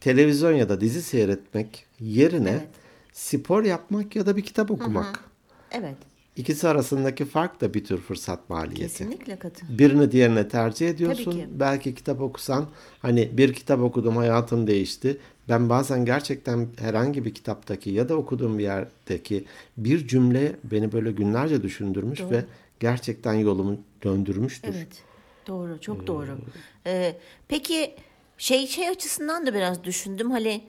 televizyon 0.00 0.52
ya 0.52 0.68
da 0.68 0.80
dizi 0.80 1.02
seyretmek 1.02 1.86
yerine 2.00 2.50
Evet. 2.50 2.68
spor 3.12 3.64
yapmak 3.64 4.16
ya 4.16 4.26
da 4.26 4.36
bir 4.36 4.42
kitap 4.42 4.70
okumak. 4.70 5.24
Evet. 5.70 5.96
İkisi 6.36 6.68
arasındaki 6.68 7.24
fark 7.24 7.60
da 7.60 7.74
bir 7.74 7.84
tür 7.84 7.98
fırsat 7.98 8.50
maliyeti. 8.50 8.80
Kesinlikle 8.80 9.38
katı. 9.38 9.66
Birini 9.68 10.12
diğerine 10.12 10.48
tercih 10.48 10.88
ediyorsun. 10.88 11.24
Tabii 11.24 11.34
ki. 11.34 11.48
Belki 11.50 11.94
kitap 11.94 12.20
okusan 12.20 12.66
hani 13.02 13.30
bir 13.32 13.52
kitap 13.52 13.80
okudum 13.80 14.16
hayatım 14.16 14.66
değişti. 14.66 15.18
Ben 15.48 15.68
bazen 15.68 16.04
gerçekten 16.04 16.68
herhangi 16.78 17.24
bir 17.24 17.34
kitaptaki 17.34 17.90
ya 17.90 18.08
da 18.08 18.16
okuduğum 18.16 18.58
bir 18.58 18.62
yerdeki 18.62 19.44
bir 19.76 20.08
cümle 20.08 20.56
beni 20.64 20.92
böyle 20.92 21.12
günlerce 21.12 21.62
düşündürmüş 21.62 22.20
ve 22.20 22.44
gerçekten 22.80 23.34
yolumu 23.34 23.76
döndürmüştür. 24.04 24.74
Evet. 24.76 25.02
Doğru, 25.46 25.80
çok 25.80 26.06
doğru. 26.06 26.38
Ee, 26.86 27.16
peki 27.48 27.94
şey 28.38 28.66
şey 28.66 28.88
açısından 28.88 29.46
da 29.46 29.54
biraz 29.54 29.84
düşündüm 29.84 30.30
hani 30.30 30.62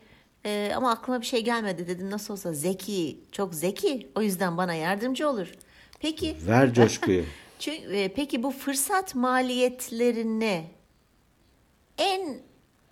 e, 0.45 0.71
ama 0.75 0.91
aklıma 0.91 1.21
bir 1.21 1.25
şey 1.25 1.43
gelmedi 1.43 1.87
dedim 1.87 2.09
nasıl 2.11 2.33
olsa 2.33 2.53
zeki, 2.53 3.19
çok 3.31 3.55
zeki. 3.55 4.11
O 4.15 4.21
yüzden 4.21 4.57
bana 4.57 4.73
yardımcı 4.73 5.29
olur. 5.29 5.51
Peki 5.99 6.37
Ver 6.47 6.73
coşkuyu. 6.73 7.23
çünkü, 7.59 7.87
e, 7.95 8.13
peki 8.13 8.43
bu 8.43 8.51
fırsat 8.51 9.15
maliyetlerini 9.15 10.67
en 11.97 12.41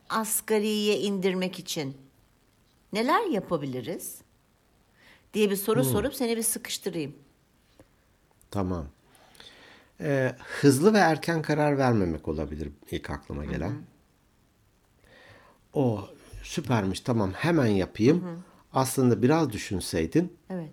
asgariye 0.10 1.00
indirmek 1.00 1.60
için 1.60 1.98
neler 2.94 3.26
yapabiliriz? 3.26 4.18
diye 5.34 5.50
bir 5.50 5.56
soru 5.56 5.84
sorup 5.84 6.16
seni 6.16 6.38
bir 6.38 6.42
sıkıştırayım. 6.44 7.16
Tamam. 8.52 8.88
Ee, 10.02 10.36
hızlı 10.40 10.94
ve 10.94 10.98
erken 10.98 11.42
karar 11.42 11.78
vermemek 11.78 12.28
olabilir 12.28 12.70
ilk 12.92 13.10
aklıma 13.10 13.46
gelen. 13.46 13.74
O 15.74 16.08
süpermiş 16.44 17.00
tamam 17.00 17.32
hemen 17.32 17.68
yapayım. 17.68 18.24
Aslında 18.74 19.22
biraz 19.22 19.52
düşünseydin 19.54 20.34
Evet. 20.50 20.70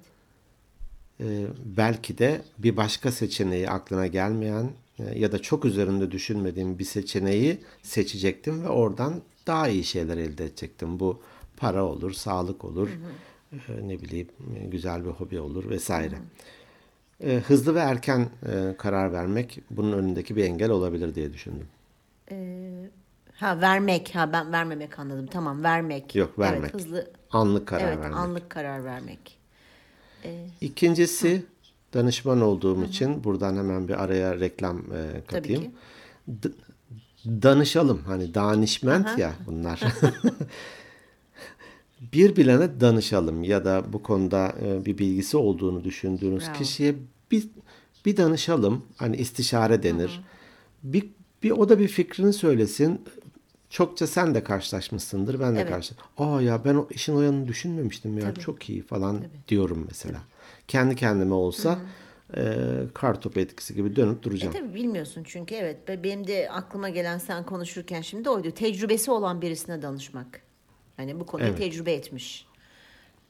e, 1.21 1.47
belki 1.65 2.19
de 2.19 2.43
bir 2.59 2.77
başka 2.77 3.13
seçeneği 3.13 3.71
aklına 3.71 4.07
gelmeyen 4.07 4.71
e, 4.99 5.19
ya 5.19 5.33
da 5.33 5.39
çok 5.43 5.65
üzerinde 5.65 6.11
düşünmediğin 6.11 6.79
bir 6.79 6.85
seçeneği 6.85 7.59
seçecektin 7.83 8.65
ve 8.65 8.69
oradan 8.69 9.23
daha 9.47 9.69
iyi 9.69 9.85
şeyler 9.85 10.17
elde 10.17 10.45
edecektin. 10.45 11.01
Bu 11.01 11.23
para 11.57 11.85
olur, 11.85 12.13
sağlık 12.13 12.65
olur, 12.65 12.89
e, 13.53 13.89
ne 13.89 14.03
bileyim 14.03 14.29
e, 14.57 14.67
güzel 14.67 15.05
bir 15.05 15.11
hobi 15.11 15.41
olur 15.41 15.71
vesaire. 15.71 16.17
E, 17.25 17.37
hızlı 17.47 17.75
ve 17.75 17.79
erken 17.79 18.29
e, 18.47 18.75
karar 18.79 19.13
vermek 19.13 19.59
bunun 19.71 19.93
önündeki 19.93 20.37
bir 20.37 20.45
engel 20.45 20.71
olabilir 20.71 21.15
diye 21.15 21.33
düşündüm. 21.33 21.67
Ha 23.37 23.61
vermek. 23.61 24.15
Ha 24.15 24.33
ben 24.33 24.53
vermemek 24.53 24.99
anladım. 24.99 25.27
Tamam 25.27 25.63
vermek. 25.63 26.15
Yok, 26.15 26.39
vermek. 26.39 26.71
Evet 26.75 26.85
hızlı. 26.85 27.11
Anlık 27.31 27.69
karar 27.69 27.89
evet 27.89 27.99
vermek. 27.99 28.19
anlık 28.19 28.51
karar 28.51 28.85
vermek. 28.85 29.39
İkincisi 30.61 31.45
danışman 31.95 32.41
olduğum 32.41 32.85
için 32.85 33.25
buradan 33.25 33.57
hemen 33.57 33.89
bir 33.89 34.03
araya 34.05 34.41
reklam 34.41 34.79
e, 34.79 35.21
katayım. 35.27 35.63
ki. 35.63 35.71
D- 36.29 36.53
danışalım 37.27 38.03
hani 38.07 38.35
danişment 38.35 39.19
ya 39.19 39.33
bunlar. 39.47 39.81
bir 42.13 42.37
bilene 42.37 42.81
danışalım 42.81 43.45
ya 43.45 43.65
da 43.65 43.85
bu 43.93 44.03
konuda 44.03 44.55
e, 44.65 44.85
bir 44.85 44.99
bilgisi 44.99 45.37
olduğunu 45.37 45.85
düşündüğünüz 45.85 46.45
Bravo. 46.47 46.53
kişiye 46.53 46.95
bir 47.31 47.49
bir 48.07 48.17
danışalım. 48.17 48.85
Hani 48.97 49.17
istişare 49.17 49.83
denir. 49.83 50.21
Bir 50.83 51.09
bir 51.43 51.51
o 51.51 51.69
da 51.69 51.79
bir 51.79 51.89
fikrini 51.89 52.33
söylesin. 52.33 53.01
Çokça 53.71 54.07
sen 54.07 54.35
de 54.35 54.45
karşılaşmışsındır. 54.45 55.41
Ben 55.41 55.57
de 55.57 55.61
Evet. 55.61 55.71
karşı. 55.71 55.95
Aa 56.19 56.41
ya 56.43 56.65
ben 56.65 56.75
o 56.75 56.87
işin 56.91 57.17
o 57.17 57.21
yanını 57.21 57.49
düşünmemiştim 57.49 58.19
ya. 58.19 58.35
Çok 58.35 58.71
iyi 58.71 58.83
falan 58.83 59.25
diyorum 59.49 59.85
mesela. 59.89 60.19
Kendi 60.69 60.97
kendime 60.97 61.35
olsa 61.35 61.79
e, 62.37 62.55
kartopu 62.95 63.41
etkisi 63.41 63.75
gibi 63.75 63.97
dönüp 63.97 64.19
E 64.21 64.23
duracağım. 64.23 64.53
tabii 64.53 64.75
bilmiyorsun 64.75 65.23
çünkü 65.25 65.55
evet 65.55 65.89
Be- 65.89 66.05
benim 66.05 66.27
de 66.27 66.51
aklıma 66.51 66.89
gelen 66.89 67.19
sen 67.19 67.47
konuşurken 67.47 68.01
şimdi 68.03 68.31
oydu. 68.31 68.51
Tecrübesi 68.51 69.11
olan 69.11 69.43
birisine 69.43 69.83
danışmak. 69.83 70.41
Hani 70.97 71.21
bu 71.21 71.27
konuyu 71.27 71.49
Evet. 71.49 71.59
tecrübe 71.59 71.93
etmiş. 71.93 72.47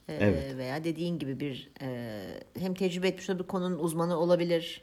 Ee, 0.09 0.13
Evet. 0.19 0.57
Veya 0.57 0.83
dediğin 0.83 1.19
gibi 1.19 1.39
bir 1.39 1.71
e, 1.81 2.19
hem 2.59 2.73
tecrübe 2.73 3.07
etmiş 3.07 3.29
bir 3.29 3.43
konunun 3.43 3.79
uzmanı 3.79 4.17
olabilir. 4.17 4.81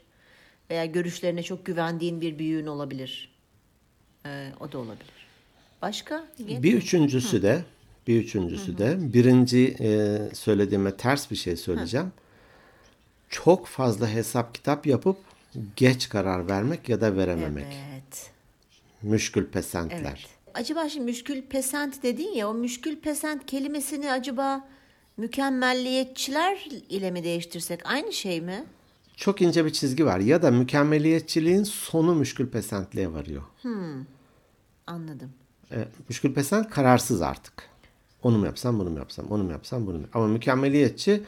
Veya 0.69 0.85
görüşlerine 0.85 1.43
çok 1.43 1.65
güvendiğin 1.65 2.21
bir 2.21 2.39
büyüğün 2.39 2.65
olabilir. 2.67 3.35
Ee, 4.25 4.49
o 4.59 4.71
da 4.71 4.77
olabilir. 4.77 5.24
Başka? 5.85 6.25
Bir 6.39 6.73
üçüncüsü 6.73 7.41
de 7.41 7.63
bir 8.07 8.23
üçüncüsü 8.23 8.77
de 8.77 8.97
birinci 8.99 9.75
e, 9.79 10.19
söylediğime 10.33 10.97
ters 10.97 11.31
bir 11.31 11.35
şey 11.35 11.55
söyleyeceğim. 11.55 12.11
Çok 13.29 13.67
fazla 13.67 14.09
hesap 14.09 14.55
kitap 14.55 14.87
yapıp 14.87 15.17
geç 15.75 16.09
karar 16.09 16.49
vermek 16.49 16.89
ya 16.89 17.01
da 17.01 17.15
verememek. 17.15 17.65
Evet. 17.91 18.31
Müşkül 19.01 19.45
pesentler. 19.45 19.99
Evet. 20.03 20.53
Acaba 20.53 20.89
şimdi 20.89 21.05
müşkül 21.05 21.41
pesent 21.41 22.03
dedin 22.03 22.33
ya 22.33 22.49
o 22.49 22.53
müşkül 22.53 22.95
pesent 22.95 23.45
kelimesini 23.45 24.11
acaba 24.11 24.67
mükemmelliyetçiler 25.17 26.67
ile 26.89 27.11
mi 27.11 27.23
değiştirsek 27.23 27.79
aynı 27.83 28.13
şey 28.13 28.41
mi? 28.41 28.63
Çok 29.15 29.41
ince 29.41 29.65
bir 29.65 29.73
çizgi 29.73 30.05
var. 30.05 30.19
Ya 30.19 30.41
da 30.41 30.51
mükemmeliyetçiliğin 30.51 31.63
sonu 31.63 32.15
müşkül 32.15 32.49
pesentliğe 32.49 33.13
varıyor. 33.13 33.43
Anladım. 34.87 35.33
E, 35.71 35.77
müşkül 36.09 36.33
pesent 36.33 36.69
kararsız 36.69 37.21
artık. 37.21 37.53
Onu 38.23 38.37
mu 38.37 38.45
yapsam, 38.45 38.79
bunu 38.79 38.89
mu 38.89 38.97
yapsam, 38.97 39.25
onu 39.29 39.43
mu 39.43 39.51
yapsam, 39.51 39.87
bunu 39.87 39.97
mu 39.97 40.03
Ama 40.13 40.27
mükemmeliyetçi 40.27 41.23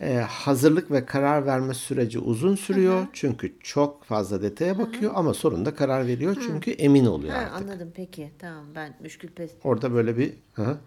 e, 0.00 0.14
hazırlık 0.14 0.90
ve 0.90 1.06
karar 1.06 1.46
verme 1.46 1.74
süreci 1.74 2.18
uzun 2.18 2.54
sürüyor. 2.54 3.06
Çünkü 3.12 3.52
çok 3.60 4.04
fazla 4.04 4.42
detaya 4.42 4.78
bakıyor 4.78 5.12
ama 5.14 5.34
sonunda 5.34 5.74
karar 5.74 6.06
veriyor. 6.06 6.36
Çünkü 6.46 6.70
emin 6.70 7.06
oluyor 7.06 7.34
Ha, 7.34 7.40
artık. 7.40 7.56
anladım 7.56 7.92
peki. 7.94 8.30
Tamam 8.38 8.64
ben 8.74 8.94
müşkül 9.00 9.28
pes. 9.28 9.50
Orada 9.64 9.92
böyle 9.92 10.18
bir 10.18 10.32
hı, 10.54 10.78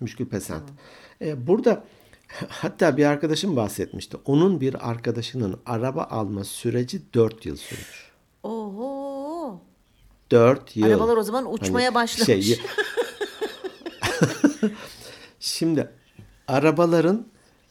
müşkül 0.00 0.26
pesent. 0.26 0.62
E, 1.20 1.46
burada 1.46 1.84
hatta 2.48 2.96
bir 2.96 3.04
arkadaşım 3.04 3.56
bahsetmişti. 3.56 4.16
Onun 4.24 4.60
bir 4.60 4.90
arkadaşının 4.90 5.60
araba 5.66 6.04
alma 6.04 6.44
süreci 6.44 7.02
4 7.14 7.46
yıl 7.46 7.56
sürmüş. 7.56 8.03
Oho. 10.34 10.48
4 10.48 10.76
yıl. 10.76 10.86
Arabalar 10.86 11.16
o 11.16 11.22
zaman 11.22 11.52
uçmaya 11.54 11.86
Hani 11.86 11.94
başlamış. 11.94 12.46
şey- 12.46 12.60
Şimdi 15.40 15.90
arabaların 16.48 17.26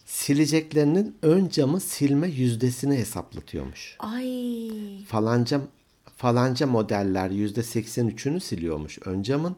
sileceklerinin 0.05 1.17
ön 1.21 1.49
camı 1.49 1.79
silme 1.79 2.27
yüzdesini 2.27 2.97
hesaplatıyormuş. 2.97 3.95
Ay. 3.99 4.69
Falanca 5.07 5.61
falanca 6.17 6.67
modeller 6.67 7.29
yüzde 7.29 7.59
83'ünü 7.61 8.39
siliyormuş 8.39 8.99
ön 9.05 9.23
camın. 9.23 9.55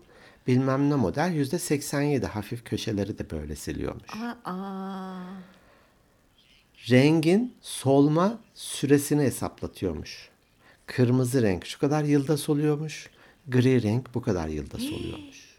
Bilmem 0.47 0.89
ne 0.89 0.95
model 0.95 1.31
yüzde 1.33 1.59
87 1.59 2.25
hafif 2.25 2.65
köşeleri 2.65 3.17
de 3.17 3.29
böyle 3.29 3.55
siliyormuş. 3.55 4.09
Aa, 4.09 4.51
aa. 4.51 5.23
Rengin 6.89 7.53
solma 7.61 8.39
süresini 8.53 9.23
hesaplatıyormuş. 9.23 10.29
Kırmızı 10.85 11.41
renk 11.41 11.65
şu 11.65 11.79
kadar 11.79 12.03
yılda 12.03 12.37
soluyormuş. 12.37 13.09
Gri 13.47 13.83
renk 13.83 14.15
bu 14.15 14.21
kadar 14.21 14.47
yılda 14.47 14.77
soluyormuş. 14.77 15.55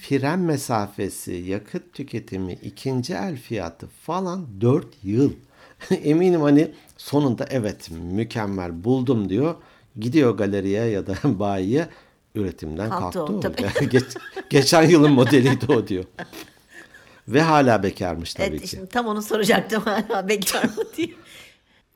Fren 0.00 0.38
mesafesi, 0.38 1.32
yakıt 1.32 1.92
tüketimi, 1.92 2.52
ikinci 2.52 3.14
el 3.14 3.36
fiyatı 3.36 3.86
falan 3.86 4.60
4 4.60 4.86
yıl. 5.02 5.32
Eminim 5.90 6.40
hani 6.42 6.70
sonunda 6.96 7.46
evet 7.50 7.90
mükemmel 7.90 8.84
buldum 8.84 9.28
diyor. 9.28 9.54
Gidiyor 10.00 10.36
galeriye 10.38 10.84
ya 10.84 11.06
da 11.06 11.14
bayiye 11.24 11.88
üretimden 12.34 12.90
Kalktı 12.90 13.18
kalktı, 13.18 13.32
o. 13.32 13.40
tabii. 13.40 13.88
Geç- 13.90 14.16
geçen 14.50 14.82
yılın 14.88 15.12
modeliydi 15.12 15.72
o 15.72 15.86
diyor. 15.88 16.04
Ve 17.28 17.42
hala 17.42 17.82
bekarmış 17.82 18.34
tabii 18.34 18.46
Evet, 18.46 18.62
ki. 18.62 18.68
şimdi 18.68 18.86
tam 18.88 19.06
onu 19.06 19.22
soracaktım 19.22 19.82
hala 19.82 20.28
bekar 20.28 20.64
mı 20.64 20.84
diye. 20.96 21.10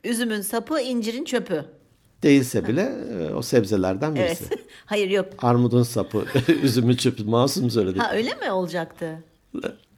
Üzümün 0.04 0.40
sapı, 0.40 0.80
incirin 0.80 1.24
çöpü. 1.24 1.64
Değilse 2.22 2.68
bile 2.68 2.92
e, 3.30 3.34
o 3.34 3.42
sebzelerden 3.42 4.14
birisi. 4.14 4.44
Evet. 4.50 4.64
Hayır 4.87 5.10
yok. 5.10 5.26
Armudun 5.38 5.82
sapı, 5.82 6.25
üzümün 6.62 6.96
çöpü. 6.96 7.25
Masum 7.25 7.70
söyledi. 7.70 7.98
Ha 7.98 8.12
öyle 8.14 8.34
mi 8.34 8.52
olacaktı? 8.52 9.25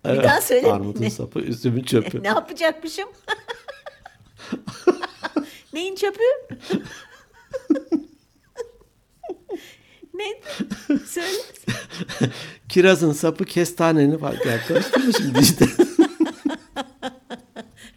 Evet, 0.04 0.24
daha 0.24 0.40
söyle. 0.40 0.72
Armudun 0.72 1.02
Ne? 1.02 1.10
sapı, 1.10 1.38
üzümün 1.40 1.82
çöpü. 1.82 2.22
ne 2.22 2.28
yapacakmışım? 2.28 3.08
Neyin 5.72 5.94
çöpü? 5.96 6.22
ne? 10.14 10.24
Söyle. 11.06 11.42
Kirazın 12.68 13.12
sapı, 13.12 13.44
kestanenin 13.44 14.18
farkı. 14.18 14.48
Karıştırma 14.68 15.12
şimdi 15.12 15.38
işte. 15.40 15.66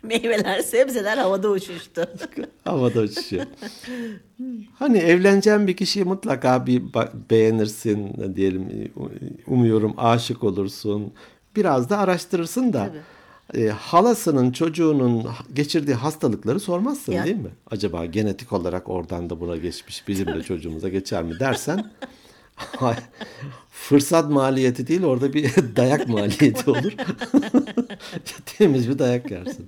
Meyveler, 0.08 0.60
sebzeler 0.62 1.18
havada 1.18 1.50
uçuştu. 1.50 2.06
Havada 2.66 3.02
uçuşuyor. 3.02 3.46
Hani 4.80 4.98
evleneceğin 4.98 5.68
bir 5.68 5.78
kişiyi 5.78 6.04
mutlaka 6.06 6.66
bir 6.68 6.84
beğenirsin 7.30 8.36
diyelim. 8.36 8.92
Umuyorum 9.48 9.94
aşık 9.98 10.44
olursun. 10.44 11.14
Biraz 11.56 11.90
da 11.90 11.98
araştırırsın 11.98 12.74
da. 12.74 12.90
e, 13.54 13.68
halasının 13.68 14.52
çocuğunun 14.52 15.26
geçirdiği 15.54 15.94
hastalıkları 15.94 16.60
sormazsın 16.60 17.12
Ya. 17.14 17.26
değil 17.26 17.36
mi? 17.36 17.50
Acaba 17.72 18.06
genetik 18.06 18.54
olarak 18.54 18.90
oradan 18.90 19.30
da 19.30 19.40
buna 19.40 19.58
geçmiş 19.58 20.08
bizim 20.08 20.28
de 20.28 20.44
çocuğumuza 20.44 20.90
geçer 20.90 21.24
mi 21.24 21.40
dersen 21.40 21.92
fırsat 23.72 24.30
maliyeti 24.32 24.88
değil 24.88 25.04
orada 25.04 25.34
bir 25.34 25.52
dayak 25.76 26.08
maliyeti 26.10 26.70
olur. 26.70 26.94
Temiz 28.46 28.90
bir 28.90 29.00
dayak 29.00 29.32
yersin. 29.32 29.68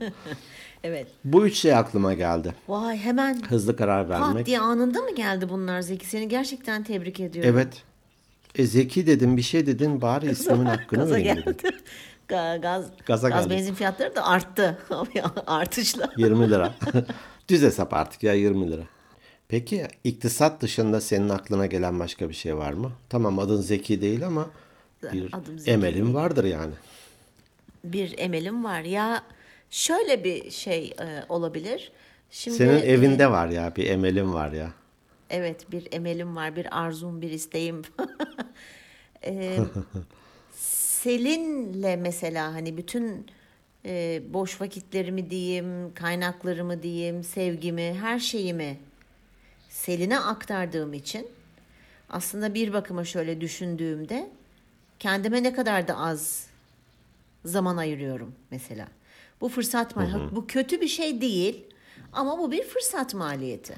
Evet. 0.84 1.08
Bu 1.24 1.48
üç 1.48 1.56
şey 1.58 1.76
aklıma 1.76 2.14
geldi. 2.14 2.54
Vay 2.68 2.98
hemen 2.98 3.42
Hızlı 3.50 3.76
karar 3.78 4.08
pat 4.08 4.20
vermek. 4.22 4.46
diye 4.46 4.60
anında 4.60 5.02
mı 5.02 5.16
geldi 5.16 5.50
bunlar 5.50 5.82
Zeki? 5.82 6.06
Seni 6.08 6.28
gerçekten 6.28 6.84
tebrik 6.84 7.20
ediyorum. 7.20 7.52
Evet. 7.54 7.84
E, 8.56 8.66
Zeki 8.66 9.08
dedim 9.08 9.38
bir 9.38 9.42
şey 9.42 9.66
dedin 9.66 10.02
bari 10.02 10.32
ismimin 10.32 10.66
hakkını 10.76 11.20
geldi. 11.20 11.46
dedim. 11.46 11.76
Ga- 12.30 12.62
Gaz, 12.62 12.86
Gaza 13.06 13.30
gaz 13.30 13.44
geldi. 13.48 13.54
benzin 13.60 13.74
fiyatları 13.74 14.16
da 14.16 14.26
arttı. 14.26 14.78
Artışla. 15.48 16.10
20 16.18 16.50
lira. 16.50 16.74
Düz 17.50 17.62
hesap 17.62 17.94
artık 17.94 18.24
ya 18.24 18.34
20 18.34 18.72
lira. 18.72 18.82
Peki 19.48 19.88
iktisat 20.04 20.62
dışında 20.62 21.02
senin 21.02 21.30
aklına 21.30 21.66
gelen 21.66 22.00
başka 22.00 22.30
bir 22.30 22.34
şey 22.34 22.58
var 22.58 22.74
mı? 22.74 22.92
Tamam 23.10 23.40
adın 23.40 23.62
Zeki 23.62 24.02
değil 24.02 24.28
ama 24.28 24.50
bir 25.14 25.34
Adım 25.34 25.60
Zeki 25.60 25.72
emelin 25.72 26.14
vardır 26.14 26.44
yani. 26.44 26.74
Bir 27.84 28.18
emelim 28.18 28.64
var. 28.64 28.82
Ya 28.82 29.24
şöyle 29.70 30.24
bir 30.24 30.52
şey 30.52 30.94
e, 31.00 31.24
olabilir. 31.30 31.92
Şimdi 32.32 32.58
Senin 32.58 32.78
e, 32.78 32.80
evinde 32.80 33.32
var 33.32 33.48
ya 33.48 33.76
bir 33.76 33.90
emelin 33.90 34.34
var 34.34 34.52
ya. 34.52 34.72
Evet 35.30 35.72
bir 35.72 35.88
emelim 35.92 36.36
var, 36.36 36.56
bir 36.56 36.80
arzum, 36.80 37.22
bir 37.22 37.32
isteğim. 37.32 37.82
Ee, 39.24 39.58
Selin'le 40.56 42.00
mesela 42.00 42.54
hani 42.54 42.78
bütün 42.78 43.26
e, 43.86 44.22
boş 44.30 44.62
vakitlerimi 44.62 45.30
diyeyim, 45.30 45.94
kaynaklarımı 45.94 46.84
diyeyim, 46.84 47.24
sevgimi, 47.24 47.94
her 48.02 48.20
şeyimi 48.20 48.78
Selin'e 49.76 50.20
aktardığım 50.20 50.94
için 50.94 51.28
aslında 52.10 52.54
bir 52.54 52.74
bakıma 52.74 53.06
şöyle 53.06 53.42
düşündüğümde 53.42 54.30
kendime 55.00 55.44
ne 55.44 55.54
kadar 55.54 55.88
da 55.88 55.98
az 55.98 56.48
zaman 57.46 57.78
ayırıyorum 57.78 58.36
mesela. 58.52 58.88
Bu 59.42 59.50
fırsat 59.50 59.96
maliyeti. 59.96 60.36
Bu 60.36 60.48
kötü 60.48 60.82
bir 60.82 60.88
şey 60.88 61.22
değil 61.22 61.64
ama 62.14 62.40
bu 62.40 62.52
bir 62.52 62.64
fırsat 62.64 63.14
maliyeti. 63.14 63.76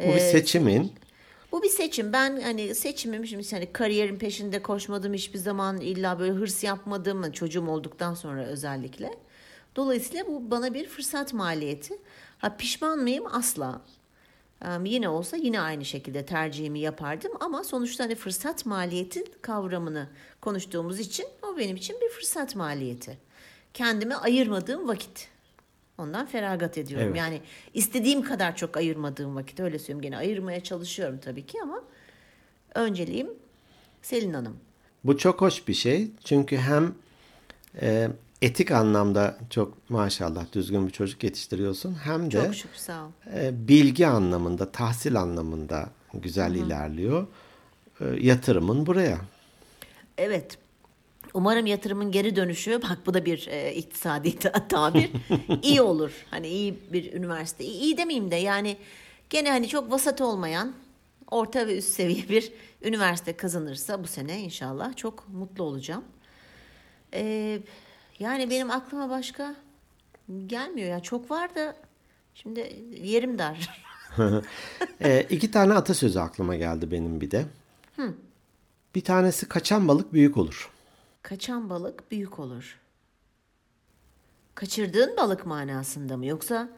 Bu 0.00 0.04
bir 0.14 0.18
seçimin. 0.18 0.92
Bu 1.52 1.62
bir 1.62 1.68
seçim. 1.68 2.12
Ben 2.12 2.40
hani 2.40 2.74
seçimim 2.74 3.26
şimdi 3.26 3.50
hani 3.50 3.72
kariyerin 3.72 4.18
peşinde 4.18 4.62
koşmadım 4.62 5.14
hiçbir 5.14 5.38
zaman 5.38 5.80
illa 5.80 6.18
böyle 6.18 6.32
hırs 6.32 6.64
yapmadım 6.64 7.32
çocuğum 7.32 7.68
olduktan 7.68 8.14
sonra 8.14 8.44
özellikle. 8.44 9.10
Dolayısıyla 9.76 10.26
bu 10.26 10.50
bana 10.50 10.74
bir 10.74 10.88
fırsat 10.88 11.32
maliyeti. 11.32 11.98
Ha 12.38 12.56
pişman 12.56 12.98
mıyım? 12.98 13.24
Asla. 13.26 13.82
Yine 14.84 15.08
olsa 15.08 15.36
yine 15.36 15.60
aynı 15.60 15.84
şekilde 15.84 16.26
tercihimi 16.26 16.78
yapardım 16.80 17.32
ama 17.40 17.64
sonuçta 17.64 18.04
hani 18.04 18.14
fırsat 18.14 18.66
maliyeti 18.66 19.24
kavramını 19.42 20.08
konuştuğumuz 20.40 21.00
için 21.00 21.26
o 21.42 21.58
benim 21.58 21.76
için 21.76 21.96
bir 22.00 22.08
fırsat 22.08 22.56
maliyeti. 22.56 23.18
Kendime 23.74 24.14
ayırmadığım 24.14 24.88
vakit. 24.88 25.28
Ondan 25.98 26.26
feragat 26.26 26.78
ediyorum. 26.78 27.06
Evet. 27.08 27.18
Yani 27.18 27.40
istediğim 27.74 28.22
kadar 28.22 28.56
çok 28.56 28.76
ayırmadığım 28.76 29.36
vakit 29.36 29.60
öyle 29.60 29.78
söyleyeyim. 29.78 30.02
Gene 30.02 30.16
ayırmaya 30.16 30.62
çalışıyorum 30.62 31.18
tabii 31.24 31.46
ki 31.46 31.58
ama 31.62 31.82
önceliğim 32.74 33.30
Selin 34.02 34.32
Hanım. 34.32 34.56
Bu 35.04 35.18
çok 35.18 35.40
hoş 35.40 35.68
bir 35.68 35.74
şey. 35.74 36.10
Çünkü 36.24 36.56
hem 36.56 36.94
e, 37.80 38.08
etik 38.42 38.70
anlamda 38.70 39.38
çok 39.50 39.90
maşallah 39.90 40.52
düzgün 40.52 40.86
bir 40.86 40.92
çocuk 40.92 41.24
yetiştiriyorsun. 41.24 41.94
Hem 41.94 42.26
de 42.32 42.44
Çok 42.44 42.54
şükür 42.54 42.76
sağ 42.76 43.04
ol. 43.04 43.10
e, 43.34 43.68
bilgi 43.68 44.06
anlamında, 44.06 44.72
tahsil 44.72 45.20
anlamında 45.20 45.88
güzel 46.14 46.54
ilerliyor. 46.54 47.26
E, 48.00 48.04
yatırımın 48.20 48.86
buraya. 48.86 49.18
Evet. 50.18 50.58
Umarım 51.34 51.66
yatırımın 51.66 52.10
geri 52.12 52.36
dönüşü, 52.36 52.82
bak 52.82 52.98
bu 53.06 53.14
da 53.14 53.24
bir 53.24 53.46
e, 53.50 53.74
iktisadi 53.74 54.38
ta- 54.38 54.68
tabir, 54.68 55.10
iyi 55.62 55.80
olur. 55.82 56.12
Hani 56.30 56.48
iyi 56.48 56.78
bir 56.92 57.12
üniversite, 57.12 57.64
iyi, 57.64 57.80
iyi 57.80 57.96
demeyeyim 57.96 58.30
de 58.30 58.36
yani 58.36 58.76
gene 59.30 59.50
hani 59.50 59.68
çok 59.68 59.90
vasat 59.90 60.20
olmayan 60.20 60.72
orta 61.30 61.66
ve 61.66 61.78
üst 61.78 61.88
seviye 61.88 62.28
bir 62.28 62.52
üniversite 62.82 63.36
kazanırsa 63.36 64.02
bu 64.04 64.06
sene 64.06 64.40
inşallah 64.40 64.96
çok 64.96 65.28
mutlu 65.28 65.64
olacağım. 65.64 66.04
Ee, 67.14 67.60
yani 68.20 68.50
benim 68.50 68.70
aklıma 68.70 69.10
başka 69.10 69.54
gelmiyor 70.46 70.88
ya 70.88 71.00
çok 71.00 71.30
var 71.30 71.54
da 71.54 71.76
şimdi 72.34 72.76
yerim 73.02 73.38
dar. 73.38 73.84
E, 75.00 75.22
iki 75.30 75.50
tane 75.50 75.74
atasözü 75.74 76.18
aklıma 76.18 76.56
geldi 76.56 76.90
benim 76.90 77.20
bir 77.20 77.30
de. 77.30 77.46
Bir 78.94 79.04
tanesi 79.04 79.48
kaçan 79.48 79.88
balık 79.88 80.12
büyük 80.12 80.36
olur. 80.36 80.70
Kaçan 81.22 81.70
balık 81.70 82.10
büyük 82.10 82.38
olur. 82.38 82.78
Kaçırdığın 84.54 85.16
balık 85.16 85.46
manasında 85.46 86.16
mı 86.16 86.26
yoksa 86.26 86.68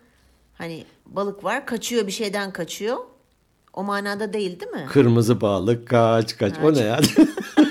hani 0.55 0.87
balık 1.07 1.45
var 1.45 1.67
kaçıyor 1.67 2.07
bir 2.07 2.13
şeyden 2.13 2.53
kaçıyor 2.53 2.99
o 3.73 3.85
manada 3.85 4.33
değil 4.33 4.61
değil 4.61 4.73
mi? 4.73 4.87
Kırmızı 4.89 5.41
balık 5.41 5.89
kaç 5.89 6.37
kaç. 6.37 6.55
O 6.65 6.75
ne 6.75 6.81
ya? 6.81 7.01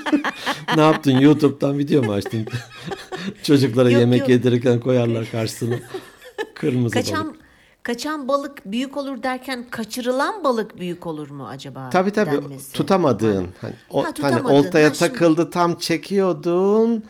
ne 0.75 0.81
yaptın? 0.81 1.11
YouTube'dan 1.11 1.77
video 1.77 2.03
mu 2.03 2.13
açtın? 2.13 2.47
Çocuklara 3.43 3.89
Yok, 3.89 3.99
yemek 3.99 4.19
yok. 4.19 4.29
yedirirken 4.29 4.79
koyarlar 4.79 5.31
karşısına. 5.31 5.75
Kırmızı 6.55 6.93
Kaçan 6.93 7.25
balık. 7.27 7.39
kaçan 7.83 8.27
balık 8.27 8.71
büyük 8.71 8.97
olur 8.97 9.23
derken 9.23 9.65
kaçırılan 9.71 10.43
balık 10.43 10.79
büyük 10.79 11.07
olur 11.07 11.29
mu 11.29 11.47
acaba? 11.47 11.89
Tabii 11.89 12.11
tabii 12.11 12.31
denmesi? 12.31 12.73
tutamadığın. 12.73 13.47
Hani, 13.61 13.73
o, 13.89 14.03
Ha, 14.03 14.11
hani 14.21 14.41
oltaya 14.47 14.89
Ha, 14.89 14.93
şimdi- 14.93 15.11
takıldı 15.11 15.49
tam 15.49 15.75
çekiyordun. 15.75 17.03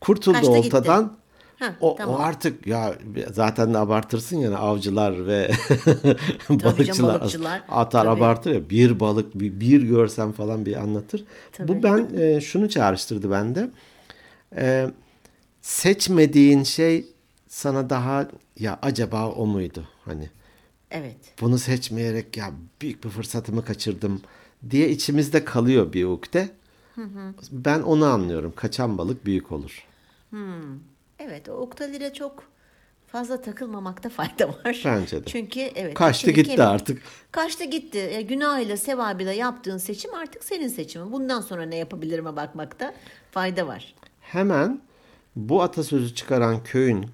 Kurtuldu 0.00 0.36
Kaçta 0.36 0.58
gitti. 0.58 0.76
oltadan. 0.76 1.12
Ha, 1.58 1.72
O, 1.80 1.96
tamam. 1.96 2.14
o 2.14 2.18
artık 2.18 2.66
ya 2.66 2.94
zaten 3.32 3.74
de 3.74 3.78
abartırsın 3.78 4.36
yani 4.36 4.56
avcılar 4.56 5.26
ve 5.26 5.50
canım, 6.48 6.60
balıkçılar, 6.64 7.20
balıkçılar. 7.20 7.62
atar 7.68 8.04
Tabii. 8.04 8.18
abartır 8.18 8.50
ya 8.54 8.70
bir 8.70 9.00
balık 9.00 9.34
bir, 9.34 9.60
bir 9.60 9.82
görsem 9.82 10.32
falan 10.32 10.66
bir 10.66 10.76
anlatır. 10.76 11.24
Tabii. 11.52 11.68
Bu 11.68 11.82
ben 11.82 12.08
e, 12.20 12.40
şunu 12.40 12.68
çağrıştırdı 12.68 13.30
bende. 13.30 13.70
E, 14.56 14.86
seçmediğin 15.66 16.62
şey 16.62 17.06
sana 17.48 17.90
daha 17.90 18.28
ya 18.58 18.78
acaba 18.82 19.30
o 19.30 19.46
muydu 19.46 19.88
hani 20.04 20.30
Evet. 20.90 21.16
bunu 21.40 21.58
seçmeyerek 21.58 22.36
ya 22.36 22.50
büyük 22.82 23.04
bir 23.04 23.08
fırsatımı 23.08 23.64
kaçırdım 23.64 24.20
diye 24.70 24.90
içimizde 24.90 25.44
kalıyor 25.44 25.92
bir 25.92 26.04
ukde. 26.04 26.48
Ben 27.52 27.82
onu 27.82 28.04
anlıyorum. 28.04 28.52
Kaçan 28.56 28.98
balık 28.98 29.24
büyük 29.26 29.52
olur. 29.52 29.84
Evet 31.18 31.48
o 31.48 31.52
oktalire 31.52 32.12
çok 32.12 32.42
fazla 33.06 33.42
takılmamakta 33.42 34.08
fayda 34.18 34.48
var. 34.48 34.82
Bence 34.84 35.20
de. 35.20 35.24
Çünkü 35.26 35.60
evet. 35.60 35.94
Kaçtı 35.94 36.30
gitti 36.30 36.50
kemik- 36.50 36.62
artık. 36.68 37.02
Kaçtı 37.32 37.64
gitti. 37.64 37.98
E, 37.98 38.22
günahıyla 38.22 38.76
sevabıyla 38.76 39.32
yaptığın 39.32 39.78
seçim 39.78 40.14
artık 40.14 40.44
senin 40.44 40.68
seçimin. 40.68 41.12
Bundan 41.12 41.40
sonra 41.40 41.62
ne 41.62 41.76
yapabilirime 41.76 42.36
bakmakta 42.36 42.94
fayda 43.30 43.66
var. 43.66 43.94
Hemen 44.20 44.80
bu 45.36 45.62
atasözü 45.62 46.14
çıkaran 46.14 46.64
köyün 46.64 47.06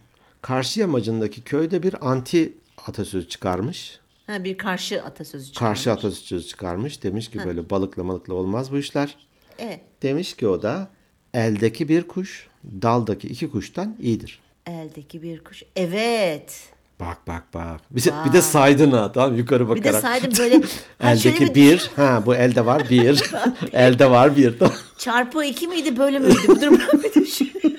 karşı 0.43 0.81
yamacındaki 0.81 1.43
köyde 1.43 1.83
bir 1.83 1.95
anti 2.11 2.53
atasözü 2.87 3.29
çıkarmış. 3.29 3.99
Ha, 4.27 4.45
bir 4.45 4.59
karşı 4.59 5.03
atasözü 5.03 5.53
çıkarmış. 5.53 5.79
Karşı 5.79 5.93
atasözü 5.93 6.47
çıkarmış. 6.47 7.03
Demiş 7.03 7.31
ki 7.31 7.39
böyle 7.45 7.71
balıkla 7.71 8.05
malıkla 8.05 8.35
olmaz 8.35 8.73
bu 8.73 8.79
işler. 8.79 9.17
Evet. 9.59 9.81
Demiş 10.03 10.37
ki 10.37 10.49
o 10.49 10.63
da 10.63 10.89
eldeki 11.35 11.89
bir 11.89 12.03
kuş 12.09 12.47
daldaki 12.83 13.29
iki 13.29 13.51
kuştan 13.51 13.97
iyidir. 14.01 14.41
Eldeki 14.67 15.23
bir 15.23 15.45
kuş. 15.45 15.63
Evet. 15.77 16.61
Bak 17.01 17.19
bak 17.29 17.43
bak. 17.55 17.81
Bir 17.91 18.05
de, 18.05 18.11
bir 18.27 18.33
de 18.33 18.43
saydın 18.43 18.91
ha 18.91 19.13
tamam 19.13 19.37
yukarı 19.37 19.65
Bir 19.65 19.69
bakarak. 19.71 19.95
de 19.95 20.01
saydım 20.01 20.33
böyle. 20.39 20.61
Ha, 20.99 21.11
Eldeki 21.13 21.55
bir. 21.55 21.91
Ha 21.97 22.23
bu 22.27 22.35
elde 22.35 22.67
var 22.67 22.91
bir. 22.91 23.23
elde 23.73 24.11
var 24.11 24.37
bir. 24.37 24.55
Çarpı 24.99 25.45
iki 25.45 25.69
miydi 25.69 25.97
böyle 25.97 26.19
müydü? 26.19 26.37
Bir 26.49 26.61
Dur 26.61 26.79
ben 26.93 27.03
bir 27.03 27.15
düşüneyim. 27.25 27.77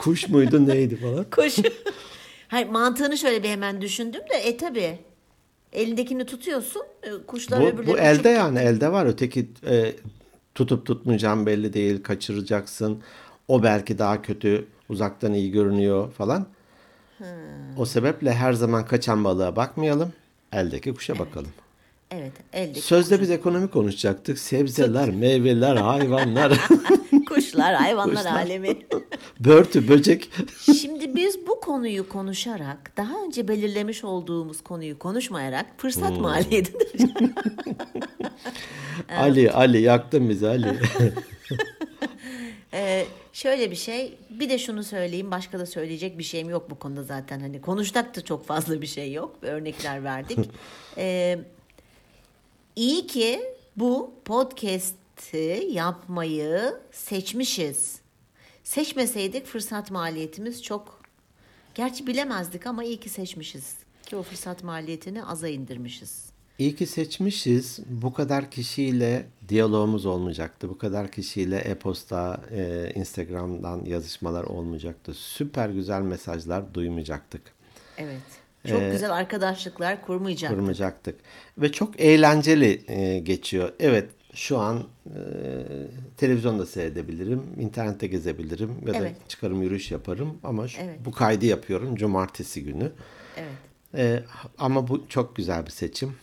Kuş 0.00 0.28
muydu 0.28 0.66
neydi 0.68 0.96
falan. 0.96 1.24
Kuş. 1.30 1.56
Hayır 2.48 2.68
mantığını 2.68 3.18
şöyle 3.18 3.42
bir 3.42 3.48
hemen 3.48 3.80
düşündüm 3.80 4.20
de 4.32 4.34
e 4.36 4.56
tabi. 4.56 4.98
Elindekini 5.72 6.26
tutuyorsun. 6.26 6.82
e, 7.02 7.08
Kuşlar 7.26 7.60
Bu, 7.60 7.66
öbürleri 7.66 7.86
bu 7.86 7.90
uçup- 7.92 8.00
elde 8.00 8.28
yani 8.28 8.58
elde 8.58 8.92
var. 8.92 9.06
Öteki 9.06 9.48
e, 9.66 9.92
tutup 10.54 10.86
tutmayacağın 10.86 11.46
belli 11.46 11.72
değil. 11.72 12.02
Kaçıracaksın. 12.02 13.02
O 13.48 13.62
belki 13.62 13.98
daha 13.98 14.22
kötü. 14.22 14.66
Uzaktan 14.88 15.32
iyi 15.34 15.50
görünüyor 15.50 16.12
falan. 16.12 16.46
O 17.76 17.86
sebeple 17.86 18.34
her 18.34 18.52
zaman 18.52 18.86
kaçan 18.86 19.24
balığa 19.24 19.56
bakmayalım. 19.56 20.12
Eldeki 20.52 20.94
kuşa 20.94 21.18
bakalım. 21.18 21.50
Evet 22.10 22.32
eldeki 22.52 22.80
Sözde 22.80 23.20
biz 23.20 23.30
ekonomi 23.30 23.68
konuşacaktık. 23.70 24.38
Sebzeler, 24.38 25.10
meyveler, 25.10 25.76
hayvanlar, 25.76 26.60
kuşlar, 27.28 27.74
hayvanlar 27.74 28.14
Kuşlar. 28.16 28.32
alemi. 28.32 28.76
Börtü, 29.40 29.88
böcek. 29.88 30.30
Şimdi 30.80 31.16
biz 31.16 31.46
bu 31.46 31.60
konuyu 31.60 32.08
konuşarak, 32.08 32.96
daha 32.96 33.24
önce 33.24 33.48
belirlemiş 33.48 34.04
olduğumuz 34.04 34.60
konuyu 34.60 34.98
konuşmayarak 34.98 35.66
fırsat 35.76 36.10
Hmm. 36.10 36.20
maliyetidir. 36.20 37.10
Ali, 39.16 39.52
Ali 39.52 39.80
yaktın 39.80 40.28
bizi 40.28 40.48
Ali. 40.48 40.66
Ee, 42.74 43.06
şöyle 43.32 43.70
bir 43.70 43.76
şey, 43.76 44.14
bir 44.30 44.50
de 44.50 44.58
şunu 44.58 44.84
söyleyeyim, 44.84 45.30
başka 45.30 45.58
da 45.58 45.66
söyleyecek 45.66 46.18
bir 46.18 46.22
şeyim 46.24 46.50
yok 46.50 46.70
bu 46.70 46.78
konuda 46.78 47.02
zaten. 47.02 47.40
Hani 47.40 47.60
konuştak 47.60 48.16
da 48.16 48.24
çok 48.24 48.46
fazla 48.46 48.82
bir 48.82 48.86
şey 48.86 49.12
yok, 49.12 49.36
örnekler 49.42 50.04
verdik. 50.04 50.38
Ee, 50.96 51.38
iyi 52.76 53.06
ki 53.06 53.40
bu 53.76 54.12
podcast'i 54.24 55.68
yapmayı 55.70 56.74
seçmişiz. 56.92 57.99
Seçmeseydik 58.70 59.46
fırsat 59.46 59.90
maliyetimiz 59.90 60.62
çok, 60.62 61.00
gerçi 61.74 62.06
bilemezdik 62.06 62.66
ama 62.66 62.84
iyi 62.84 63.00
ki 63.00 63.08
seçmişiz. 63.08 63.74
Ki 64.06 64.16
o 64.16 64.22
fırsat 64.22 64.64
maliyetini 64.64 65.24
aza 65.24 65.48
indirmişiz. 65.48 66.24
İyi 66.58 66.76
ki 66.76 66.86
seçmişiz. 66.86 67.80
Bu 67.86 68.12
kadar 68.12 68.50
kişiyle 68.50 69.26
diyalogumuz 69.48 70.06
olmayacaktı. 70.06 70.68
Bu 70.68 70.78
kadar 70.78 71.10
kişiyle 71.10 71.56
e-posta, 71.56 72.40
e, 72.50 72.92
Instagram'dan 72.94 73.84
yazışmalar 73.84 74.44
olmayacaktı. 74.44 75.14
Süper 75.14 75.68
güzel 75.68 76.00
mesajlar 76.00 76.74
duymayacaktık. 76.74 77.42
Evet. 77.98 78.22
Çok 78.68 78.82
Ee, 78.82 78.90
güzel 78.90 79.10
arkadaşlıklar 79.12 80.06
kurmayacaktık. 80.06 80.58
Kurmayacaktık. 80.58 81.20
Ve 81.58 81.72
çok 81.72 82.00
eğlenceli 82.00 82.84
e, 82.88 83.18
geçiyor. 83.18 83.72
Evet 83.80 84.10
şu 84.34 84.58
an 84.58 84.82
e, 85.06 85.18
televizyonda 86.16 86.66
seyredebilirim, 86.66 87.42
internette 87.58 88.06
gezebilirim 88.06 88.74
ya 88.86 88.94
da 88.94 88.98
Evet. 88.98 89.16
çıkarım 89.28 89.62
yürüyüş 89.62 89.90
yaparım 89.90 90.38
ama 90.42 90.68
şu- 90.68 90.80
Evet. 90.82 90.98
bu 91.04 91.10
kaydı 91.12 91.46
yapıyorum 91.46 91.96
cumartesi 91.96 92.64
günü. 92.64 92.92
Evet. 93.36 93.52
E, 93.94 94.22
ama 94.58 94.88
bu 94.88 95.08
çok 95.08 95.36
güzel 95.36 95.66
bir 95.66 95.70
seçim. 95.70 96.14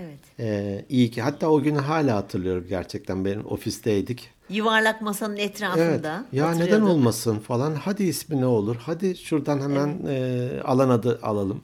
Evet. 0.00 0.18
E, 0.40 0.84
iyi 0.88 1.10
ki 1.10 1.22
hatta 1.22 1.48
o 1.50 1.62
günü 1.62 1.78
hala 1.78 2.16
hatırlıyorum 2.16 2.66
gerçekten 2.68 3.24
benim 3.24 3.46
ofisteydik. 3.46 4.30
Yuvarlak 4.50 5.02
masanın 5.02 5.36
Evet. 5.36 5.50
etrafında. 5.50 6.24
Ya 6.32 6.50
neden 6.54 6.80
olmasın 6.80 7.38
falan. 7.38 7.74
Hadi 7.74 8.04
ismi 8.04 8.40
ne 8.40 8.46
olur? 8.46 8.76
Hadi 8.80 9.16
şuradan 9.16 9.60
hemen 9.60 9.98
e, 10.08 10.48
alan 10.64 10.88
adı 10.88 11.18
alalım 11.22 11.60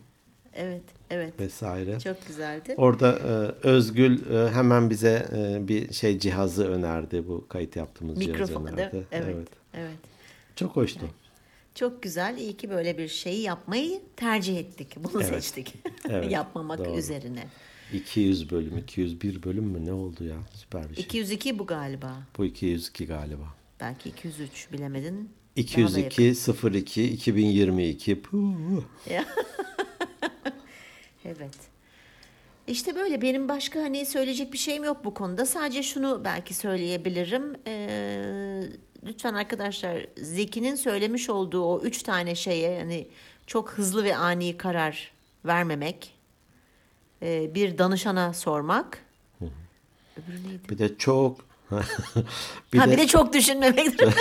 Evet, 0.56 0.82
evet. 1.14 1.40
vesaire. 1.40 2.00
Çok 2.00 2.26
güzeldi. 2.26 2.74
Orada 2.76 3.12
e, 3.18 3.66
Özgül 3.68 4.30
e, 4.30 4.50
hemen 4.50 4.90
bize 4.90 5.28
e, 5.36 5.68
bir 5.68 5.92
şey 5.92 6.18
cihazı 6.18 6.68
önerdi. 6.68 7.28
Bu 7.28 7.48
kayıt 7.48 7.76
yaptığımız 7.76 8.20
cihazı 8.20 8.32
Mikrofon 8.42 8.62
mi? 8.62 8.70
önerdi. 8.70 9.06
Evet. 9.12 9.48
Evet. 9.74 9.98
Çok 10.56 10.76
hoştu. 10.76 11.06
Çok 11.74 12.02
güzel. 12.02 12.38
İyi 12.38 12.56
ki 12.56 12.70
böyle 12.70 12.98
bir 12.98 13.08
şeyi 13.08 13.40
yapmayı 13.42 14.00
tercih 14.16 14.58
ettik. 14.58 14.96
Bunu 14.96 15.22
Evet. 15.22 15.26
seçtik. 15.44 15.74
Evet, 16.08 16.32
Yapmamak 16.32 16.78
doğru. 16.78 16.98
üzerine. 16.98 17.46
200 17.92 18.50
bölüm, 18.50 18.78
201 18.78 19.42
bölüm 19.42 19.64
mü 19.64 19.86
ne 19.86 19.92
oldu 19.92 20.24
ya? 20.24 20.36
Süper 20.54 20.90
bir 20.90 20.94
şey. 20.94 21.04
202 21.04 21.58
bu 21.58 21.66
galiba. 21.66 22.12
Bu 22.38 22.44
202 22.44 23.06
galiba. 23.06 23.54
Belki 23.80 24.08
203 24.08 24.72
bilemedin. 24.72 25.14
Daha 25.56 25.94
da 25.94 26.00
202 26.00 26.34
02 26.74 27.04
2022. 27.04 28.22
Puh. 28.22 28.82
Evet. 31.24 31.54
İşte 32.66 32.94
böyle 32.96 33.22
benim 33.22 33.48
başka 33.48 33.80
hani 33.80 34.06
söyleyecek 34.06 34.52
bir 34.52 34.58
şeyim 34.58 34.84
yok 34.84 35.04
bu 35.04 35.14
konuda. 35.14 35.46
Sadece 35.46 35.82
şunu 35.82 36.20
belki 36.24 36.54
söyleyebilirim. 36.54 37.56
Ee, 37.66 38.62
lütfen 39.06 39.34
arkadaşlar 39.34 40.06
Zeki'nin 40.16 40.74
söylemiş 40.74 41.30
olduğu 41.30 41.62
o 41.64 41.80
üç 41.80 42.02
tane 42.02 42.34
şeye 42.34 42.78
hani 42.80 43.08
çok 43.46 43.70
hızlı 43.70 44.04
ve 44.04 44.16
ani 44.16 44.56
karar 44.56 45.12
vermemek, 45.44 46.14
ee, 47.22 47.54
bir 47.54 47.78
danışana 47.78 48.32
sormak. 48.32 48.98
Öbürü 50.16 50.48
neydi? 50.48 50.68
Bir 50.70 50.78
de 50.78 50.98
çok 50.98 51.40
bir 52.72 52.78
ha 52.78 52.86
de, 52.88 52.92
bir 52.92 52.98
de 52.98 53.06
çok 53.06 53.32
düşünmemektir. 53.32 54.08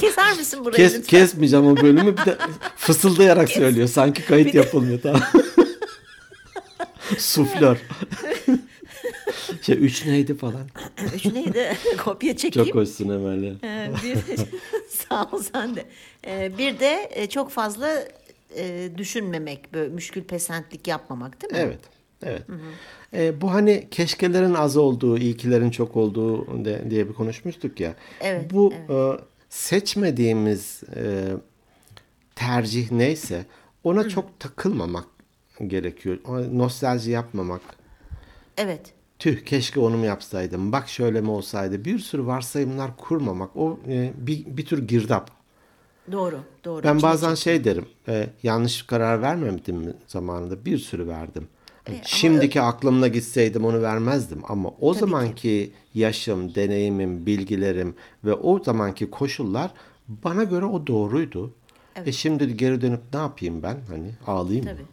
Keser 0.00 0.36
misin 0.36 0.64
burayı 0.64 0.76
kes, 0.76 0.94
lütfen? 0.94 1.18
kesmeyeceğim 1.20 1.66
o 1.66 1.76
bölümü. 1.76 2.16
Bir 2.16 2.24
de 2.24 2.38
fısıldayarak 2.76 3.48
söylüyor. 3.48 3.88
Sanki 3.88 4.24
kayıt 4.26 4.46
Bir 4.46 4.52
de- 4.52 4.56
yapılmıyor. 4.56 5.00
Tamam. 5.02 5.22
Suflör. 7.18 7.78
şey 9.62 9.76
üç 9.84 10.06
neydi 10.06 10.36
falan. 10.36 10.68
Üç 11.14 11.24
neydi? 11.26 11.76
Kopya 12.04 12.36
çekeyim. 12.36 12.68
Çok 12.68 12.76
hoşsun 12.76 13.08
Emel. 13.08 13.56
Ee, 13.64 13.90
bir 14.04 14.18
sağ 14.88 15.24
ol 15.24 15.42
sen 15.52 15.76
de. 15.76 15.84
Ee, 16.26 16.58
bir 16.58 16.80
de 16.80 17.10
e, 17.12 17.28
çok 17.28 17.50
fazla 17.50 18.04
e, 18.56 18.90
düşünmemek, 18.96 19.74
böyle 19.74 19.88
müşkül 19.94 20.22
pesentlik 20.24 20.88
yapmamak 20.88 21.42
değil 21.42 21.52
mi? 21.52 21.58
Evet. 21.58 21.80
Evet. 22.22 22.42
Ee, 23.14 23.40
bu 23.40 23.52
hani 23.52 23.88
keşkelerin 23.90 24.54
az 24.54 24.76
olduğu, 24.76 25.18
iyikilerin 25.18 25.70
çok 25.70 25.96
olduğu 25.96 26.64
de, 26.64 26.90
diye 26.90 27.08
bir 27.08 27.14
konuşmuştuk 27.14 27.80
ya. 27.80 27.94
Evet, 28.20 28.50
Bu 28.52 28.72
e, 28.72 28.96
seçmediğimiz 29.48 30.82
e, 30.96 31.24
tercih 32.34 32.90
neyse 32.90 33.44
ona 33.84 34.08
çok 34.08 34.40
takılmamak 34.40 35.06
gerekiyor. 35.66 36.18
Nostalji 36.52 37.10
yapmamak. 37.10 37.60
Evet. 38.56 38.92
Tüh 39.18 39.44
keşke 39.44 39.80
onu 39.80 39.96
mu 39.96 40.04
yapsaydım. 40.04 40.72
Bak 40.72 40.88
şöyle 40.88 41.20
mi 41.20 41.30
olsaydı. 41.30 41.84
Bir 41.84 41.98
sürü 41.98 42.26
varsayımlar 42.26 42.96
kurmamak. 42.96 43.56
O 43.56 43.78
e, 43.88 44.12
bir, 44.16 44.44
bir 44.46 44.66
tür 44.66 44.88
girdap. 44.88 45.30
Doğru, 46.12 46.38
doğru. 46.64 46.84
Ben 46.84 46.96
İçine 46.96 47.10
bazen 47.10 47.28
çek- 47.30 47.38
şey 47.38 47.64
derim. 47.64 47.86
e, 48.08 48.26
yanlış 48.42 48.82
karar 48.82 49.22
vermedim 49.22 49.76
mi 49.76 49.92
zamanında? 50.06 50.64
Bir 50.64 50.78
sürü 50.78 51.08
verdim. 51.08 51.48
Ama 51.88 51.96
Şimdiki 52.02 52.60
aklımla 52.60 53.08
gitseydim 53.08 53.64
onu 53.64 53.82
vermezdim. 53.82 54.42
Ama 54.48 54.70
o 54.80 54.94
zamanki 54.94 55.72
yaşım, 55.94 56.54
deneyimim, 56.54 57.26
bilgilerim 57.26 57.94
ve 58.24 58.32
o 58.34 58.62
zamanki 58.64 59.10
koşullar 59.10 59.70
bana 60.08 60.44
göre 60.44 60.64
o 60.64 60.86
doğruydu. 60.86 61.54
E 62.06 62.12
şimdi 62.12 62.56
geri 62.56 62.80
dönüp 62.80 63.00
ne 63.14 63.20
yapayım 63.20 63.62
ben? 63.62 63.76
Hani 63.88 64.10
ağlayayım 64.26 64.64
mı? 64.64 64.70
Tabii. 64.70 64.80
Yok. 64.80 64.88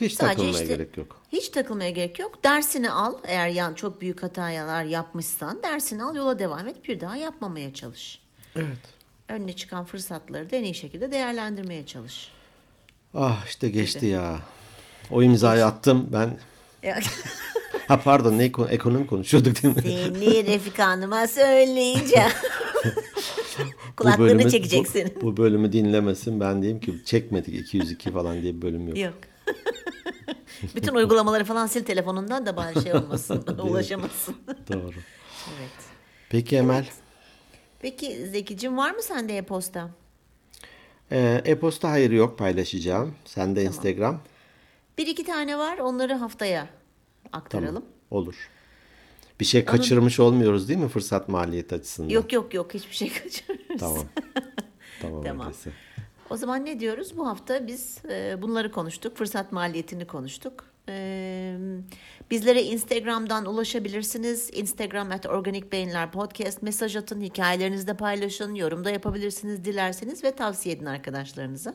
Hiç 0.00 0.12
Sadece 0.12 0.34
takılmaya 0.36 0.62
işte- 0.62 0.74
gerek 0.74 0.96
yok. 0.96 1.20
Hiç 1.32 1.48
takılmaya 1.48 1.90
gerek 1.90 2.18
yok. 2.18 2.44
Dersini 2.44 2.90
al. 2.90 3.14
Eğer 3.24 3.48
yan 3.48 3.74
çok 3.74 4.00
büyük 4.00 4.22
hatalar 4.22 4.84
yapmışsan 4.84 5.62
dersini 5.62 6.02
al, 6.02 6.16
yola 6.16 6.38
devam 6.38 6.68
et. 6.68 6.88
Bir 6.88 7.00
daha 7.00 7.16
yapmamaya 7.16 7.74
çalış. 7.74 8.20
Evet. 8.56 8.66
Önüne 9.28 9.52
çıkan 9.52 9.84
fırsatları 9.84 10.50
da 10.50 10.56
en 10.56 10.64
iyi 10.64 10.74
şekilde 10.74 11.12
değerlendirmeye 11.12 11.86
çalış. 11.86 12.30
Ah 13.14 13.46
işte 13.46 13.68
geçti 13.68 14.06
ya. 14.06 14.38
O 15.10 15.22
imzayı 15.22 15.66
attım 15.66 16.08
ben. 16.12 16.38
Ha 17.88 18.00
pardon 18.00 18.38
ne 18.38 18.52
konu- 18.52 18.68
ekonomi 18.70 19.06
konuşuyorduk 19.06 19.62
değil 19.62 19.76
mi? 19.76 19.82
Seni 19.82 20.46
Refika 20.46 20.86
Hanım'a 20.86 21.26
söyleyeceğim. 21.26 22.30
Kulaklarını 23.96 24.42
bölümü- 24.42 24.50
çekeceksin. 24.50 25.12
Bu, 25.16 25.22
bu 25.22 25.36
bölümü 25.36 25.72
dinlemesin 25.72 26.40
ben 26.40 26.62
diyeyim 26.62 26.80
ki 26.80 26.94
çekmedik 27.04 27.54
202 27.54 28.12
falan 28.12 28.42
diye 28.42 28.54
bir 28.56 28.62
bölüm 28.62 28.88
yok. 28.88 28.98
Yok. 28.98 29.14
Bütün 30.74 30.94
uygulamaları 30.94 31.44
falan 31.44 31.66
sil 31.72 31.84
telefonundan 31.84 32.46
da 32.46 32.56
bari 32.56 32.82
şey 32.82 32.94
olmasın, 32.94 33.44
ulaşamasın. 33.62 34.36
Doğru. 34.72 34.94
evet. 35.58 35.70
Peki 36.30 36.56
Emel. 36.56 36.86
Peki 37.80 38.26
Zekicim 38.26 38.76
var 38.76 38.90
mı 38.90 39.02
sende 39.02 39.36
e-posta? 39.36 39.90
Ee, 41.12 41.42
e-posta 41.44 41.90
hayır 41.90 42.10
yok 42.10 42.38
paylaşacağım. 42.38 43.14
Sen 43.24 43.56
de 43.56 43.62
Instagram. 43.62 44.20
Bir 44.98 45.06
iki 45.06 45.24
tane 45.24 45.58
var 45.58 45.78
onları 45.78 46.14
haftaya 46.14 46.66
aktaralım. 47.32 47.84
Olur. 48.10 48.34
Bir 49.40 49.44
şey 49.44 49.64
kaçırmış 49.64 50.20
olmuyoruz 50.20 50.68
değil 50.68 50.80
mi 50.80 50.88
fırsat 50.88 51.28
maliyet 51.28 51.72
açısından? 51.72 52.08
Yok 52.08 52.32
yok 52.32 52.54
yok 52.54 52.74
hiçbir 52.74 52.94
şey 52.94 53.12
kaçırmıyoruz. 53.22 53.80
Tamam. 53.80 54.04
Tamam, 55.02 55.22
Tamam. 55.24 55.46
öyleyse. 55.46 55.70
O 56.30 56.36
zaman 56.36 56.64
ne 56.64 56.80
diyoruz? 56.80 57.16
Bu 57.16 57.28
hafta 57.28 57.66
biz 57.66 57.98
e, 58.10 58.42
bunları 58.42 58.72
konuştuk. 58.72 59.16
Fırsat 59.16 59.52
maliyetini 59.52 60.06
konuştuk. 60.06 60.64
E, 60.88 61.56
bizlere 62.30 62.62
Instagram'dan 62.62 63.46
ulaşabilirsiniz. 63.46 64.50
Instagram 64.52 65.10
at 65.10 65.26
Organik 65.26 65.72
Beyinler 65.72 66.12
Podcast. 66.12 66.62
Mesaj 66.62 66.96
atın, 66.96 67.20
hikayelerinizde 67.20 67.94
paylaşın, 67.94 68.54
yorumda 68.54 68.90
yapabilirsiniz 68.90 69.64
dilerseniz 69.64 70.24
ve 70.24 70.36
tavsiye 70.36 70.74
edin 70.74 70.86
arkadaşlarınıza. 70.86 71.74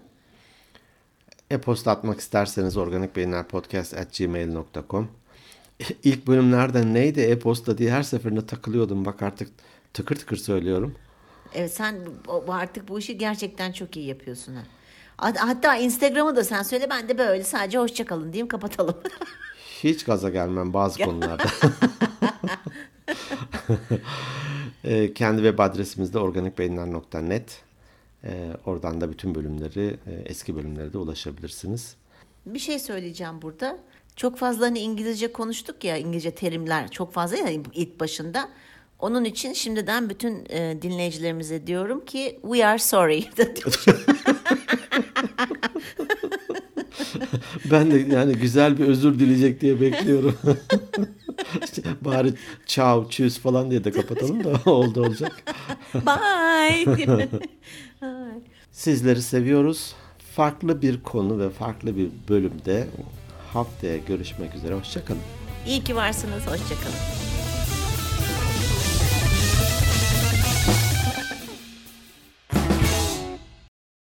E-posta 1.52 1.92
atmak 1.92 2.20
isterseniz 2.20 2.78
organikbeyinlerpodcast.gmail.com 2.78 5.10
İlk 6.04 6.28
bölümlerden 6.28 6.94
neydi 6.94 7.20
e-posta 7.20 7.78
diye 7.78 7.92
her 7.92 8.04
seferinde 8.04 8.46
takılıyordum. 8.46 9.06
Bak 9.06 9.22
artık 9.22 9.50
tıkır 9.94 10.16
tıkır 10.16 10.38
söylüyorum. 10.38 10.96
Evet 11.56 11.74
sen 11.74 11.96
bu- 12.28 12.54
artık 12.54 12.88
bu 12.90 13.00
işi 13.00 13.18
gerçekten 13.18 13.72
çok 13.72 13.98
iyi 13.98 14.08
yapıyorsun. 14.08 14.56
ha. 14.56 14.62
Hat- 15.18 15.38
Hatta 15.38 15.76
Instagram'ı 15.76 16.36
da 16.36 16.44
sen 16.44 16.64
söyle 16.64 16.88
ben 16.90 17.10
de 17.10 17.18
böyle 17.18 17.44
sadece 17.44 17.78
hoşça 17.78 18.06
kalın 18.06 18.34
diyeyim 18.34 18.48
kapatalım. 18.48 18.96
Hiç 19.84 20.04
gaza 20.04 20.30
gelmem 20.30 20.74
bazı 20.74 21.00
konularda. 21.04 21.44
E, 24.84 25.14
Kendi 25.14 25.38
web 25.42 25.60
adresimizde 25.60 26.20
organikbeyinler.net 26.20 27.62
E, 28.24 28.52
Oradan 28.66 29.02
da 29.02 29.12
bütün 29.12 29.36
bölümleri, 29.36 30.00
e, 30.08 30.12
eski 30.26 30.56
bölümlere 30.56 30.94
de 30.94 30.98
ulaşabilirsiniz. 30.98 31.96
Bir 32.46 32.60
şey 32.60 32.80
söyleyeceğim 32.80 33.42
burada. 33.42 33.78
Çok 34.16 34.38
fazla 34.38 34.66
hani 34.66 34.80
İngilizce 34.80 35.32
konuştuk 35.32 35.84
ya 35.84 35.98
İngilizce 35.98 36.32
terimler 36.32 36.92
çok 36.92 37.14
fazla 37.14 37.38
ya 37.38 37.50
ilk 37.74 38.00
başında. 38.00 38.50
Onun 39.00 39.24
için 39.26 39.54
şimdiden 39.54 40.10
bütün 40.10 40.46
e, 40.50 40.82
dinleyicilerimize 40.82 41.68
diyorum 41.68 42.06
ki 42.06 42.40
we 42.42 42.68
are 42.68 42.80
sorry. 42.80 43.24
Ben 47.72 47.92
de 47.92 48.16
yani 48.16 48.34
güzel 48.34 48.78
bir 48.78 48.88
özür 48.88 49.20
dileyecek 49.20 49.62
diye 49.62 49.82
bekliyorum. 49.82 50.38
Bari 52.02 52.34
ciao, 52.66 53.10
tschüss 53.10 53.40
falan 53.40 53.72
diye 53.72 53.84
de 53.84 53.92
kapatalım 53.92 54.44
da 54.44 54.72
oldu 54.72 55.02
olacak. 55.02 55.44
Bye. 55.94 57.30
Sizleri 58.72 59.22
seviyoruz. 59.22 59.96
Farklı 60.36 60.82
bir 60.82 61.04
konu 61.04 61.40
ve 61.40 61.50
farklı 61.50 61.98
bir 61.98 62.10
bölümde 62.30 62.88
haftaya 63.54 63.98
görüşmek 63.98 64.56
üzere. 64.56 64.74
Hoşçakalın. 64.74 65.22
İyi 65.68 65.84
ki 65.84 65.96
varsınız. 65.96 66.42
Hoşçakalın. 66.48 67.35